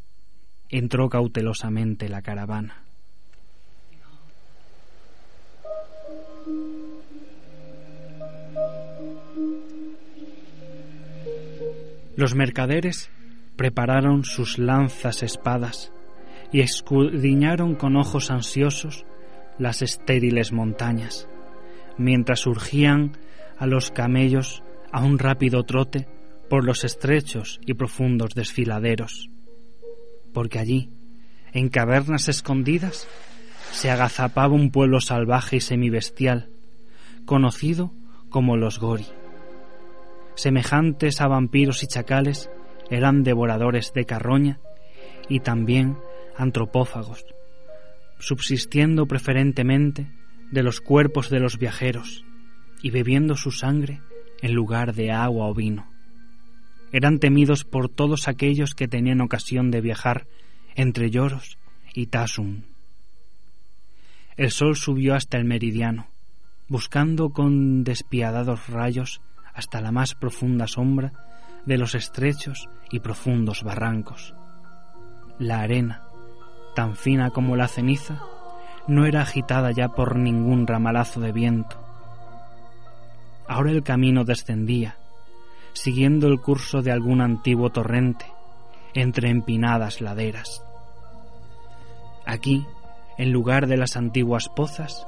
[0.69, 2.83] entró cautelosamente la caravana.
[12.15, 13.09] Los mercaderes
[13.55, 15.91] prepararon sus lanzas espadas
[16.51, 19.03] y escudriñaron con ojos ansiosos
[19.57, 21.27] las estériles montañas,
[21.97, 23.17] mientras surgían
[23.57, 26.07] a los camellos a un rápido trote
[26.49, 29.29] por los estrechos y profundos desfiladeros,
[30.33, 30.91] porque allí,
[31.53, 33.07] en cavernas escondidas,
[33.71, 36.49] se agazapaba un pueblo salvaje y semibestial,
[37.25, 37.93] conocido
[38.29, 39.07] como los Gori.
[40.35, 42.49] Semejantes a vampiros y chacales,
[42.89, 44.59] eran devoradores de carroña
[45.27, 45.97] y también
[46.37, 47.25] antropófagos,
[48.19, 50.11] subsistiendo preferentemente
[50.51, 52.25] de los cuerpos de los viajeros
[52.81, 54.01] y bebiendo su sangre
[54.41, 55.91] en lugar de agua o vino.
[56.91, 60.27] Eran temidos por todos aquellos que tenían ocasión de viajar
[60.75, 61.57] entre Lloros
[61.93, 62.61] y Tasum.
[64.37, 66.07] El sol subió hasta el meridiano,
[66.67, 69.21] buscando con despiadados rayos
[69.53, 71.13] hasta la más profunda sombra
[71.65, 74.35] de los estrechos y profundos barrancos.
[75.39, 76.06] La arena,
[76.77, 78.21] tan fina como la ceniza,
[78.85, 81.75] no era agitada ya por ningún ramalazo de viento.
[83.47, 84.95] Ahora el camino descendía,
[85.73, 88.27] siguiendo el curso de algún antiguo torrente,
[88.93, 90.63] entre empinadas laderas.
[92.27, 92.63] Aquí,
[93.17, 95.07] en lugar de las antiguas pozas,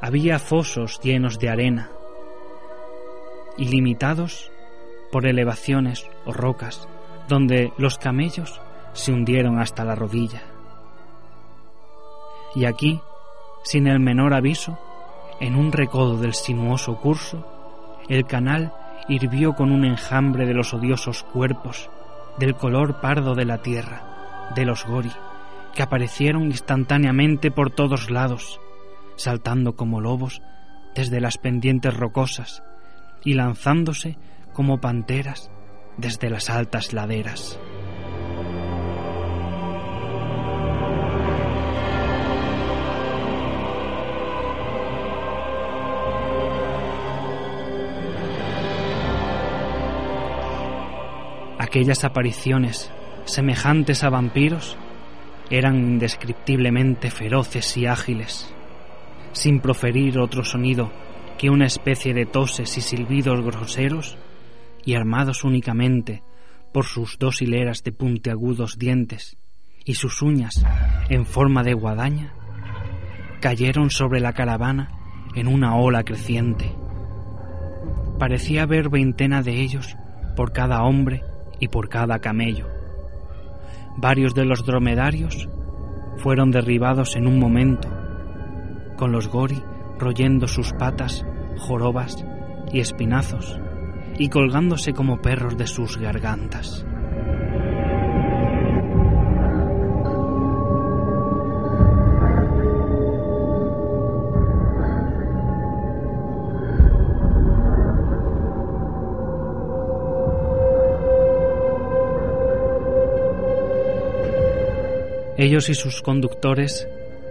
[0.00, 1.90] había fosos llenos de arena,
[3.56, 4.50] ilimitados
[5.12, 6.88] por elevaciones o rocas
[7.28, 8.60] donde los camellos
[8.94, 10.42] se hundieron hasta la rodilla.
[12.54, 13.00] Y aquí,
[13.64, 14.78] sin el menor aviso,
[15.40, 17.46] en un recodo del sinuoso curso,
[18.08, 18.72] el canal
[19.08, 21.90] hirvió con un enjambre de los odiosos cuerpos,
[22.38, 25.12] del color pardo de la tierra, de los gori,
[25.74, 28.60] que aparecieron instantáneamente por todos lados,
[29.16, 30.42] saltando como lobos
[30.94, 32.62] desde las pendientes rocosas,
[33.24, 34.18] y lanzándose
[34.52, 35.50] como panteras
[35.96, 37.58] desde las altas laderas.
[51.62, 52.90] Aquellas apariciones,
[53.24, 54.76] semejantes a vampiros,
[55.48, 58.52] eran indescriptiblemente feroces y ágiles,
[59.30, 60.90] sin proferir otro sonido
[61.38, 64.18] que una especie de toses y silbidos groseros,
[64.84, 66.24] y armados únicamente
[66.72, 69.36] por sus dos hileras de puntiagudos dientes
[69.84, 70.66] y sus uñas
[71.10, 72.34] en forma de guadaña,
[73.40, 74.90] cayeron sobre la caravana
[75.36, 76.74] en una ola creciente.
[78.18, 79.96] Parecía haber veintena de ellos
[80.34, 81.22] por cada hombre
[81.62, 82.66] y por cada camello.
[83.96, 85.48] Varios de los dromedarios
[86.16, 87.88] fueron derribados en un momento,
[88.96, 89.62] con los gori
[89.96, 91.24] royendo sus patas
[91.58, 92.26] jorobas
[92.72, 93.60] y espinazos,
[94.18, 96.84] y colgándose como perros de sus gargantas.
[115.42, 116.86] Ellos y sus conductores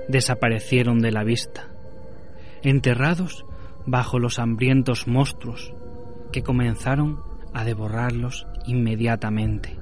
[0.09, 1.70] desaparecieron de la vista,
[2.62, 3.45] enterrados
[3.86, 5.74] bajo los hambrientos monstruos
[6.34, 9.80] que comenzaron a devorarlos inmediatamente.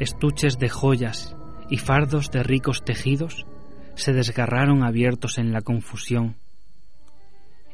[0.00, 1.36] Estuches de joyas
[1.68, 3.44] y fardos de ricos tejidos
[3.96, 6.38] se desgarraron abiertos en la confusión.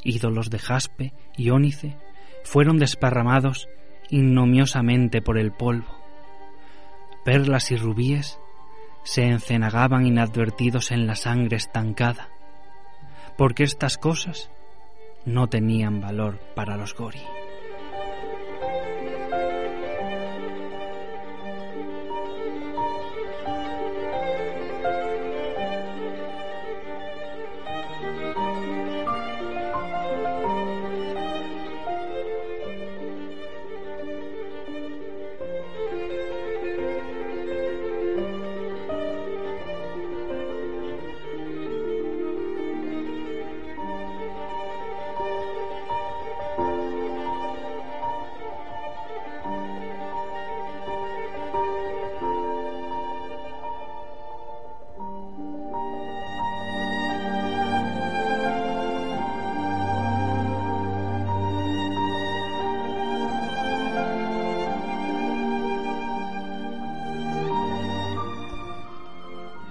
[0.03, 1.96] Ídolos de jaspe y ónice
[2.42, 3.68] fueron desparramados
[4.11, 6.01] ignominiosamente por el polvo.
[7.25, 8.39] Perlas y rubíes
[9.05, 12.29] se encenagaban inadvertidos en la sangre estancada
[13.37, 14.51] porque estas cosas
[15.25, 17.23] no tenían valor para los gori.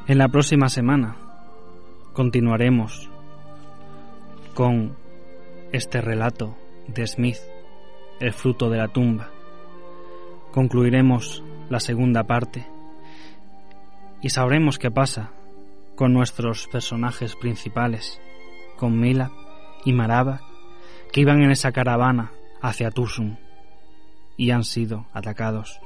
[0.08, 1.16] En la próxima semana
[2.14, 3.08] continuaremos
[4.56, 4.98] con
[5.72, 7.38] este relato de Smith,
[8.20, 9.30] el fruto de la tumba.
[10.52, 12.68] Concluiremos la segunda parte
[14.24, 15.34] y sabremos qué pasa
[15.96, 18.20] con nuestros personajes principales,
[18.78, 19.32] con Mila
[19.86, 20.42] y Maraba,
[21.14, 23.38] que iban en esa caravana hacia Tusum
[24.36, 25.80] y han sido atacados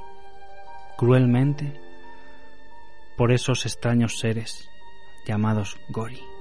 [0.96, 1.85] cruelmente
[3.16, 4.70] por esos extraños seres
[5.26, 6.35] llamados Gori.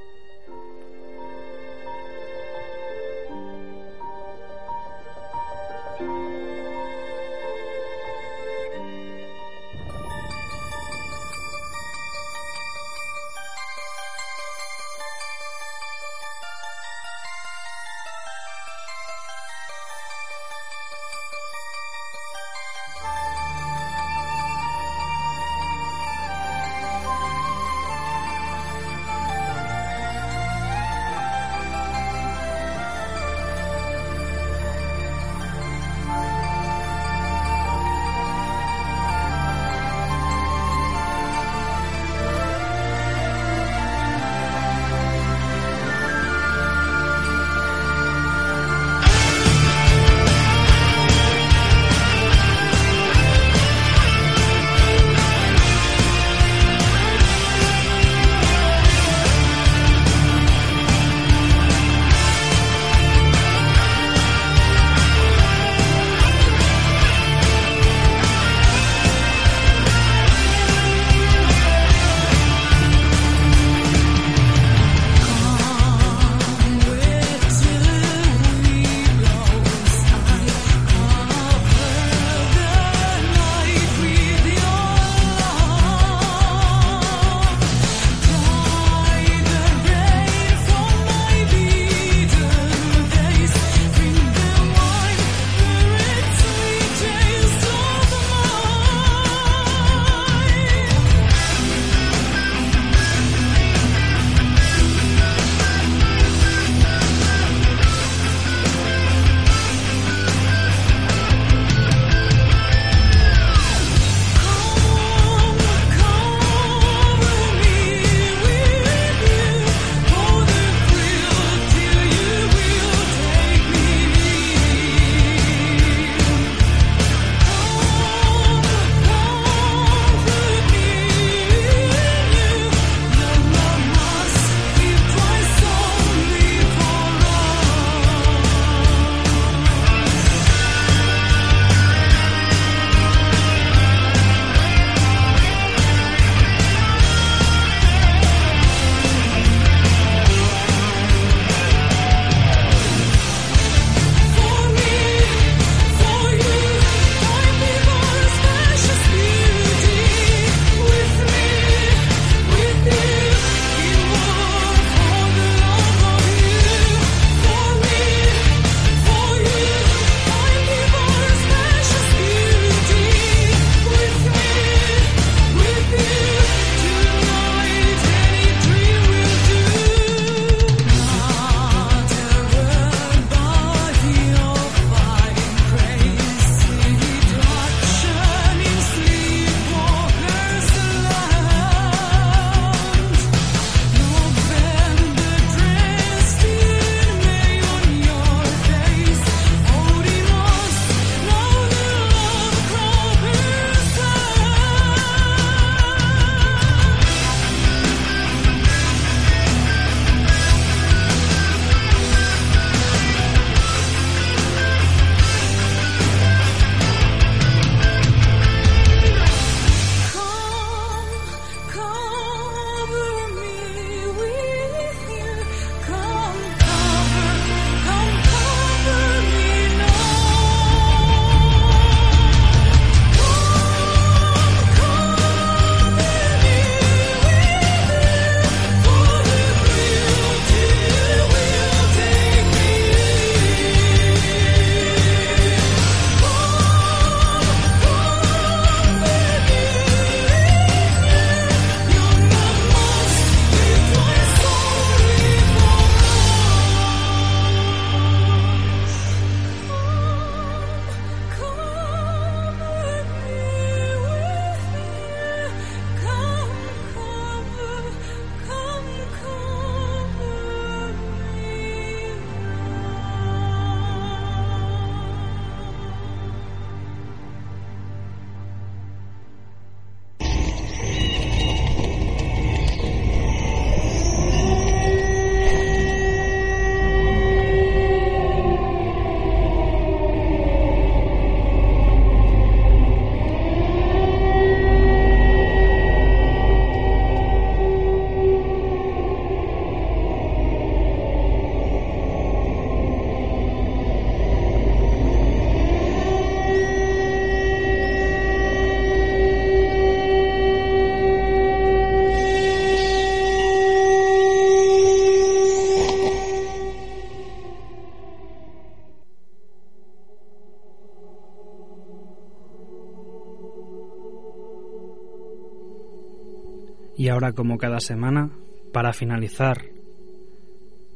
[327.05, 328.31] Y ahora, como cada semana,
[328.73, 329.61] para finalizar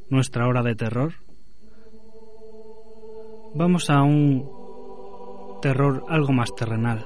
[0.09, 1.13] nuestra hora de terror,
[3.53, 4.49] vamos a un
[5.61, 7.05] terror algo más terrenal.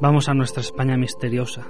[0.00, 1.66] Vamos a nuestra España misteriosa.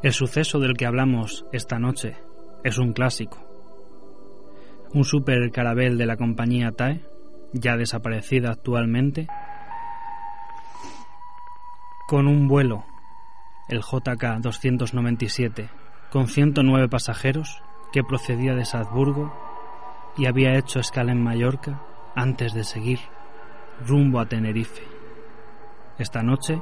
[0.00, 2.14] El suceso del que hablamos esta noche
[2.64, 3.38] es un clásico.
[4.92, 7.04] Un super carabel de la compañía TAE,
[7.52, 9.28] ya desaparecida actualmente,
[12.08, 12.84] con un vuelo,
[13.68, 15.68] el JK 297,
[16.10, 17.62] con 109 pasajeros,
[17.92, 19.32] que procedía de Salzburgo
[20.16, 21.80] y había hecho escala en Mallorca
[22.16, 22.98] antes de seguir
[23.86, 24.82] rumbo a Tenerife.
[25.98, 26.60] Esta noche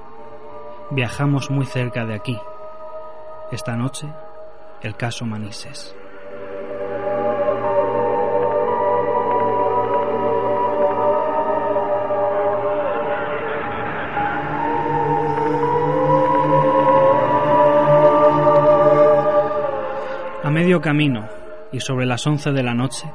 [0.90, 2.38] viajamos muy cerca de aquí.
[3.50, 4.08] Esta noche,
[4.82, 5.94] el caso Manises.
[20.52, 21.28] medio camino
[21.72, 23.10] y sobre las once de la noche,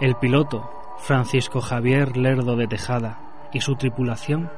[0.00, 3.18] el piloto, Francisco Javier Lerdo de Tejada,
[3.52, 4.50] y su tripulación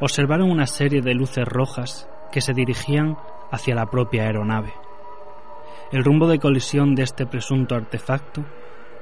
[0.00, 3.16] observaron una serie de luces rojas que se dirigían
[3.52, 4.72] hacia la propia aeronave.
[5.90, 8.44] El rumbo de colisión de este presunto artefacto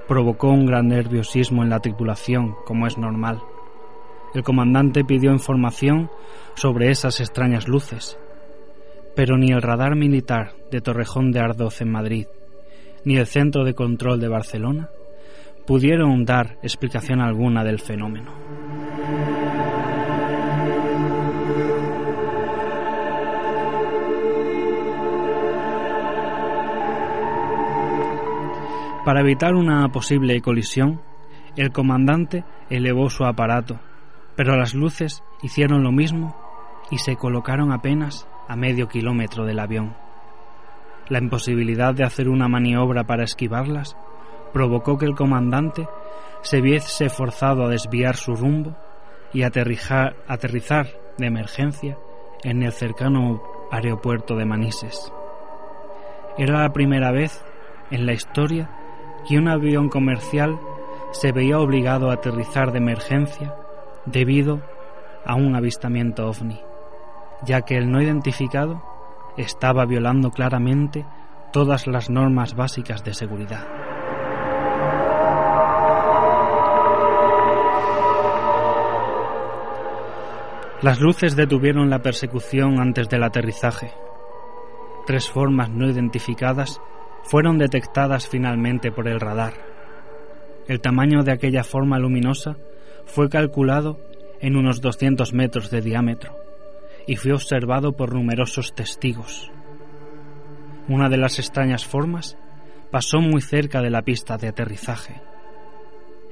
[0.06, 3.42] provocó un gran nerviosismo en la tripulación, como es normal.
[4.34, 6.10] El comandante pidió información
[6.54, 8.18] sobre esas extrañas luces,
[9.16, 12.26] pero ni el radar militar de Torrejón de Ardoz en Madrid,
[13.04, 14.90] ni el Centro de Control de Barcelona
[15.66, 18.32] pudieron dar explicación alguna del fenómeno.
[29.06, 31.00] Para evitar una posible colisión,
[31.54, 33.78] el comandante elevó su aparato,
[34.34, 36.34] pero las luces hicieron lo mismo
[36.90, 39.94] y se colocaron apenas a medio kilómetro del avión.
[41.08, 43.96] La imposibilidad de hacer una maniobra para esquivarlas
[44.52, 45.86] provocó que el comandante
[46.42, 48.76] se viese forzado a desviar su rumbo
[49.32, 50.16] y aterrizar,
[51.16, 51.96] de emergencia
[52.42, 53.40] en el cercano
[53.70, 55.12] aeropuerto de Manises.
[56.36, 57.44] Era la primera vez
[57.92, 58.68] en la historia
[59.26, 60.58] que un avión comercial
[61.12, 63.54] se veía obligado a aterrizar de emergencia
[64.04, 64.60] debido
[65.24, 66.60] a un avistamiento ovni,
[67.44, 68.82] ya que el no identificado
[69.36, 71.04] estaba violando claramente
[71.52, 73.66] todas las normas básicas de seguridad.
[80.82, 83.92] Las luces detuvieron la persecución antes del aterrizaje.
[85.06, 86.80] Tres formas no identificadas
[87.26, 89.54] fueron detectadas finalmente por el radar.
[90.68, 92.56] El tamaño de aquella forma luminosa
[93.04, 93.98] fue calculado
[94.40, 96.36] en unos 200 metros de diámetro
[97.06, 99.50] y fue observado por numerosos testigos.
[100.88, 102.36] Una de las extrañas formas
[102.90, 105.20] pasó muy cerca de la pista de aterrizaje.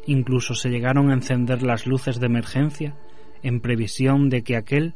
[0.06, 2.96] Incluso se llegaron a encender las luces de emergencia
[3.42, 4.94] en previsión de que aquel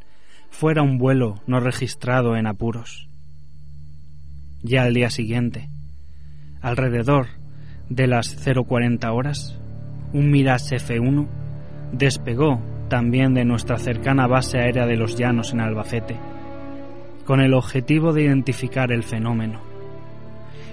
[0.51, 3.09] fuera un vuelo no registrado en apuros.
[4.63, 5.71] Ya al día siguiente,
[6.61, 7.27] alrededor
[7.89, 9.59] de las 040 horas,
[10.13, 11.29] un Mirage F1
[11.93, 16.19] despegó también de nuestra cercana base aérea de los Llanos en Albacete,
[17.25, 19.61] con el objetivo de identificar el fenómeno.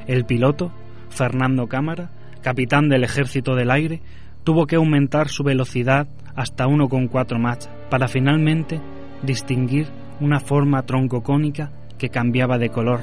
[0.08, 0.72] El piloto,
[1.10, 2.12] Fernando Cámara,
[2.42, 4.02] capitán del Ejército del Aire,
[4.44, 8.80] tuvo que aumentar su velocidad hasta 1,4 Mach para finalmente
[9.24, 9.88] distinguir
[10.20, 13.02] una forma troncocónica que cambiaba de color,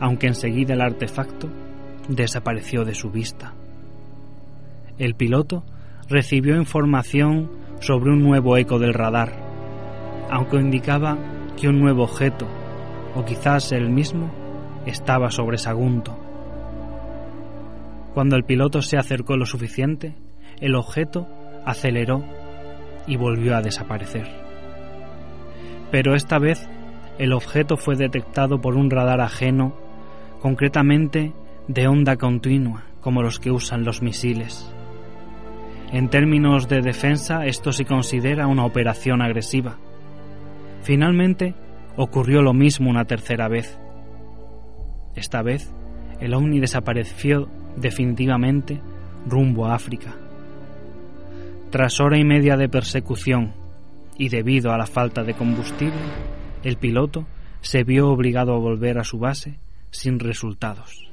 [0.00, 1.48] aunque enseguida el artefacto
[2.08, 3.54] desapareció de su vista.
[4.98, 5.64] El piloto
[6.08, 7.50] recibió información
[7.80, 9.32] sobre un nuevo eco del radar,
[10.30, 11.18] aunque indicaba
[11.56, 12.46] que un nuevo objeto,
[13.14, 14.30] o quizás el mismo,
[14.86, 16.16] estaba sobre Sagunto.
[18.14, 20.14] Cuando el piloto se acercó lo suficiente,
[20.60, 21.26] el objeto
[21.64, 22.24] aceleró
[23.06, 24.26] y volvió a desaparecer.
[25.90, 26.68] Pero esta vez
[27.18, 29.74] el objeto fue detectado por un radar ajeno,
[30.40, 31.32] concretamente
[31.68, 34.72] de onda continua, como los que usan los misiles.
[35.92, 39.78] En términos de defensa, esto se considera una operación agresiva.
[40.82, 41.54] Finalmente,
[41.96, 43.78] ocurrió lo mismo una tercera vez.
[45.14, 45.72] Esta vez,
[46.20, 48.80] el ovni desapareció definitivamente
[49.26, 50.14] rumbo a África.
[51.70, 53.52] Tras hora y media de persecución
[54.16, 55.94] y debido a la falta de combustible,
[56.62, 57.26] el piloto
[57.60, 59.58] se vio obligado a volver a su base
[59.90, 61.05] sin resultados.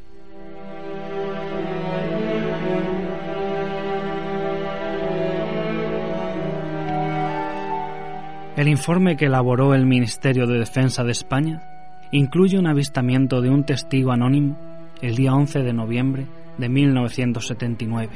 [8.56, 11.64] El informe que elaboró el Ministerio de Defensa de España
[12.12, 14.60] incluye un avistamiento de un testigo anónimo
[15.02, 16.28] el día 11 de noviembre
[16.60, 18.12] de 1979.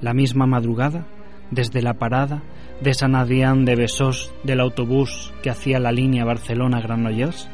[0.00, 1.04] La misma madrugada,
[1.50, 2.44] desde la parada
[2.80, 7.48] de San Adrián de Besós del autobús que hacía la línea Barcelona-Granollers,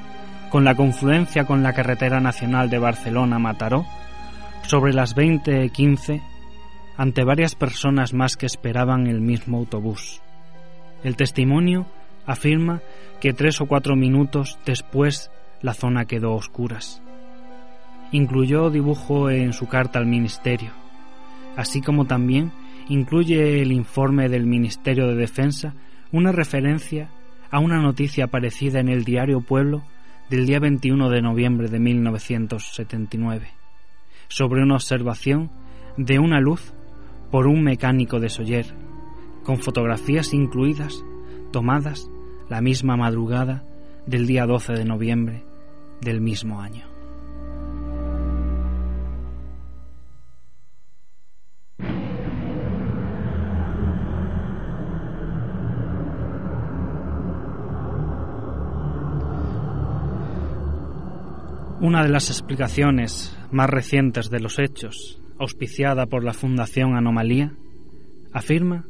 [0.51, 3.87] con la confluencia con la carretera nacional de Barcelona-Mataró,
[4.65, 6.21] sobre las 20.15,
[6.99, 10.21] ante varias personas más que esperaban el mismo autobús.
[11.05, 11.87] El testimonio
[12.27, 12.81] afirma
[13.21, 15.31] que tres o cuatro minutos después
[15.63, 17.03] la zona quedó a oscuras.
[18.13, 20.71] Incluyó dibujo en su carta al Ministerio,
[21.57, 22.53] así como también
[22.89, 25.75] incluye el informe del Ministerio de Defensa
[26.13, 27.11] una referencia
[27.51, 29.83] a una noticia aparecida en el diario Pueblo
[30.31, 33.49] del día 21 de noviembre de 1979
[34.29, 35.51] sobre una observación
[35.97, 36.73] de una luz
[37.31, 38.67] por un mecánico de Soller,
[39.47, 41.05] con fotografías incluidas
[41.53, 42.11] tomadas
[42.51, 43.65] la misma madrugada
[44.05, 45.45] del día 12 de noviembre
[46.01, 46.85] del mismo año.
[61.81, 67.53] Una de las explicaciones más recientes de los hechos, auspiciada por la Fundación Anomalía,
[68.33, 68.87] afirma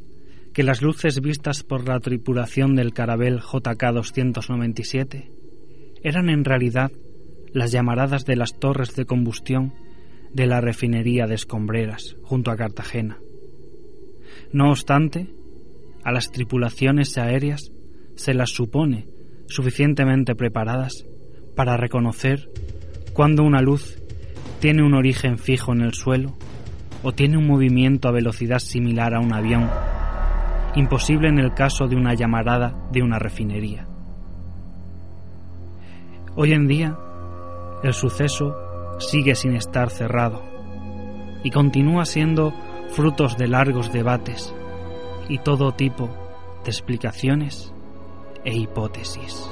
[0.57, 5.29] que las luces vistas por la tripulación del carabel JK-297
[6.01, 6.91] eran en realidad
[7.53, 9.75] las llamaradas de las torres de combustión
[10.33, 13.19] de la refinería de Escombreras, junto a Cartagena.
[14.51, 15.27] No obstante,
[16.03, 17.71] a las tripulaciones aéreas
[18.15, 19.07] se las supone
[19.45, 21.05] suficientemente preparadas
[21.55, 22.49] para reconocer
[23.13, 24.01] cuando una luz
[24.59, 26.35] tiene un origen fijo en el suelo
[27.03, 29.69] o tiene un movimiento a velocidad similar a un avión
[30.77, 33.87] imposible en el caso de una llamarada de una refinería.
[36.35, 36.95] Hoy en día,
[37.83, 38.55] el suceso
[38.99, 40.43] sigue sin estar cerrado
[41.43, 42.53] y continúa siendo
[42.89, 44.53] frutos de largos debates
[45.27, 46.09] y todo tipo
[46.63, 47.73] de explicaciones
[48.45, 49.49] e hipótesis.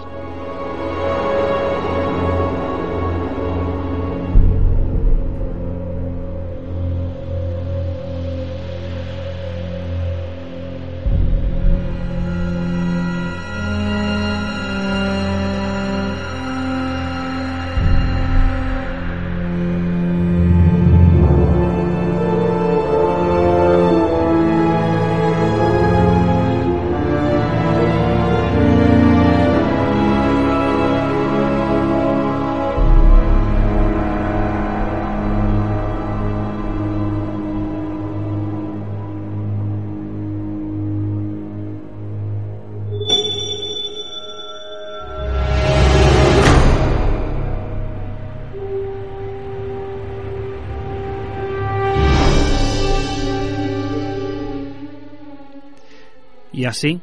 [56.66, 57.00] Y así,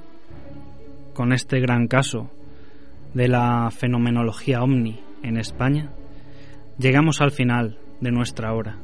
[1.14, 2.28] con este gran caso
[3.14, 5.92] de la fenomenología ovni en España,
[6.78, 8.78] llegamos al final de nuestra hora,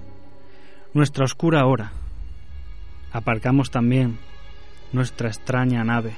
[0.95, 1.91] nuestra oscura hora.
[3.11, 4.21] Aparcamos también
[4.93, 6.15] nuestra extraña nave.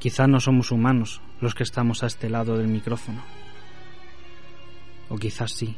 [0.00, 3.22] Quizá no somos humanos los que estamos a este lado del micrófono.
[5.08, 5.76] O quizás sí.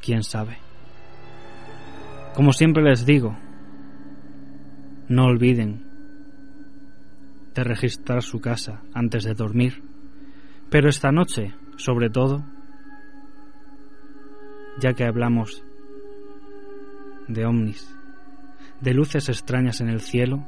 [0.00, 0.58] ¿Quién sabe?
[2.36, 3.36] Como siempre les digo,
[5.08, 5.84] no olviden
[7.54, 9.82] de registrar su casa antes de dormir,
[10.70, 12.44] pero esta noche, sobre todo,
[14.78, 15.64] ya que hablamos
[17.28, 17.96] de ovnis,
[18.80, 20.44] de luces extrañas en el cielo,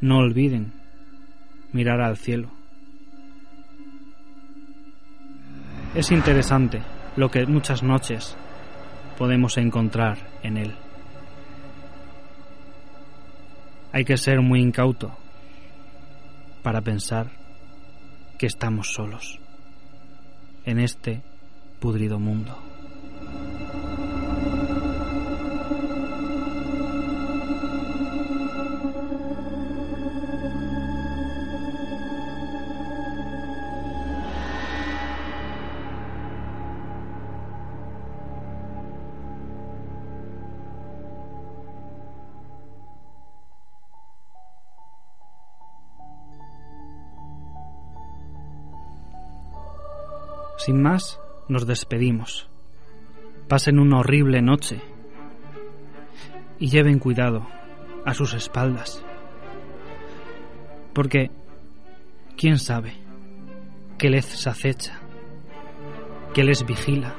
[0.00, 0.72] no olviden
[1.72, 2.50] mirar al cielo.
[5.94, 6.82] Es interesante
[7.16, 8.36] lo que muchas noches
[9.16, 10.85] podemos encontrar en él.
[13.96, 15.10] Hay que ser muy incauto
[16.62, 17.30] para pensar
[18.36, 19.40] que estamos solos
[20.66, 21.22] en este
[21.80, 22.65] pudrido mundo.
[50.66, 52.50] Sin más, nos despedimos.
[53.46, 54.82] Pasen una horrible noche
[56.58, 57.46] y lleven cuidado
[58.04, 59.04] a sus espaldas
[60.92, 61.30] Porque,
[62.36, 62.94] ¿quién sabe
[63.96, 64.98] qué les acecha,
[66.34, 67.14] qué les vigila,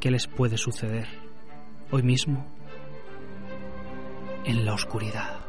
[0.00, 1.06] qué les puede suceder
[1.90, 2.46] hoy mismo
[4.46, 5.43] en la oscuridad?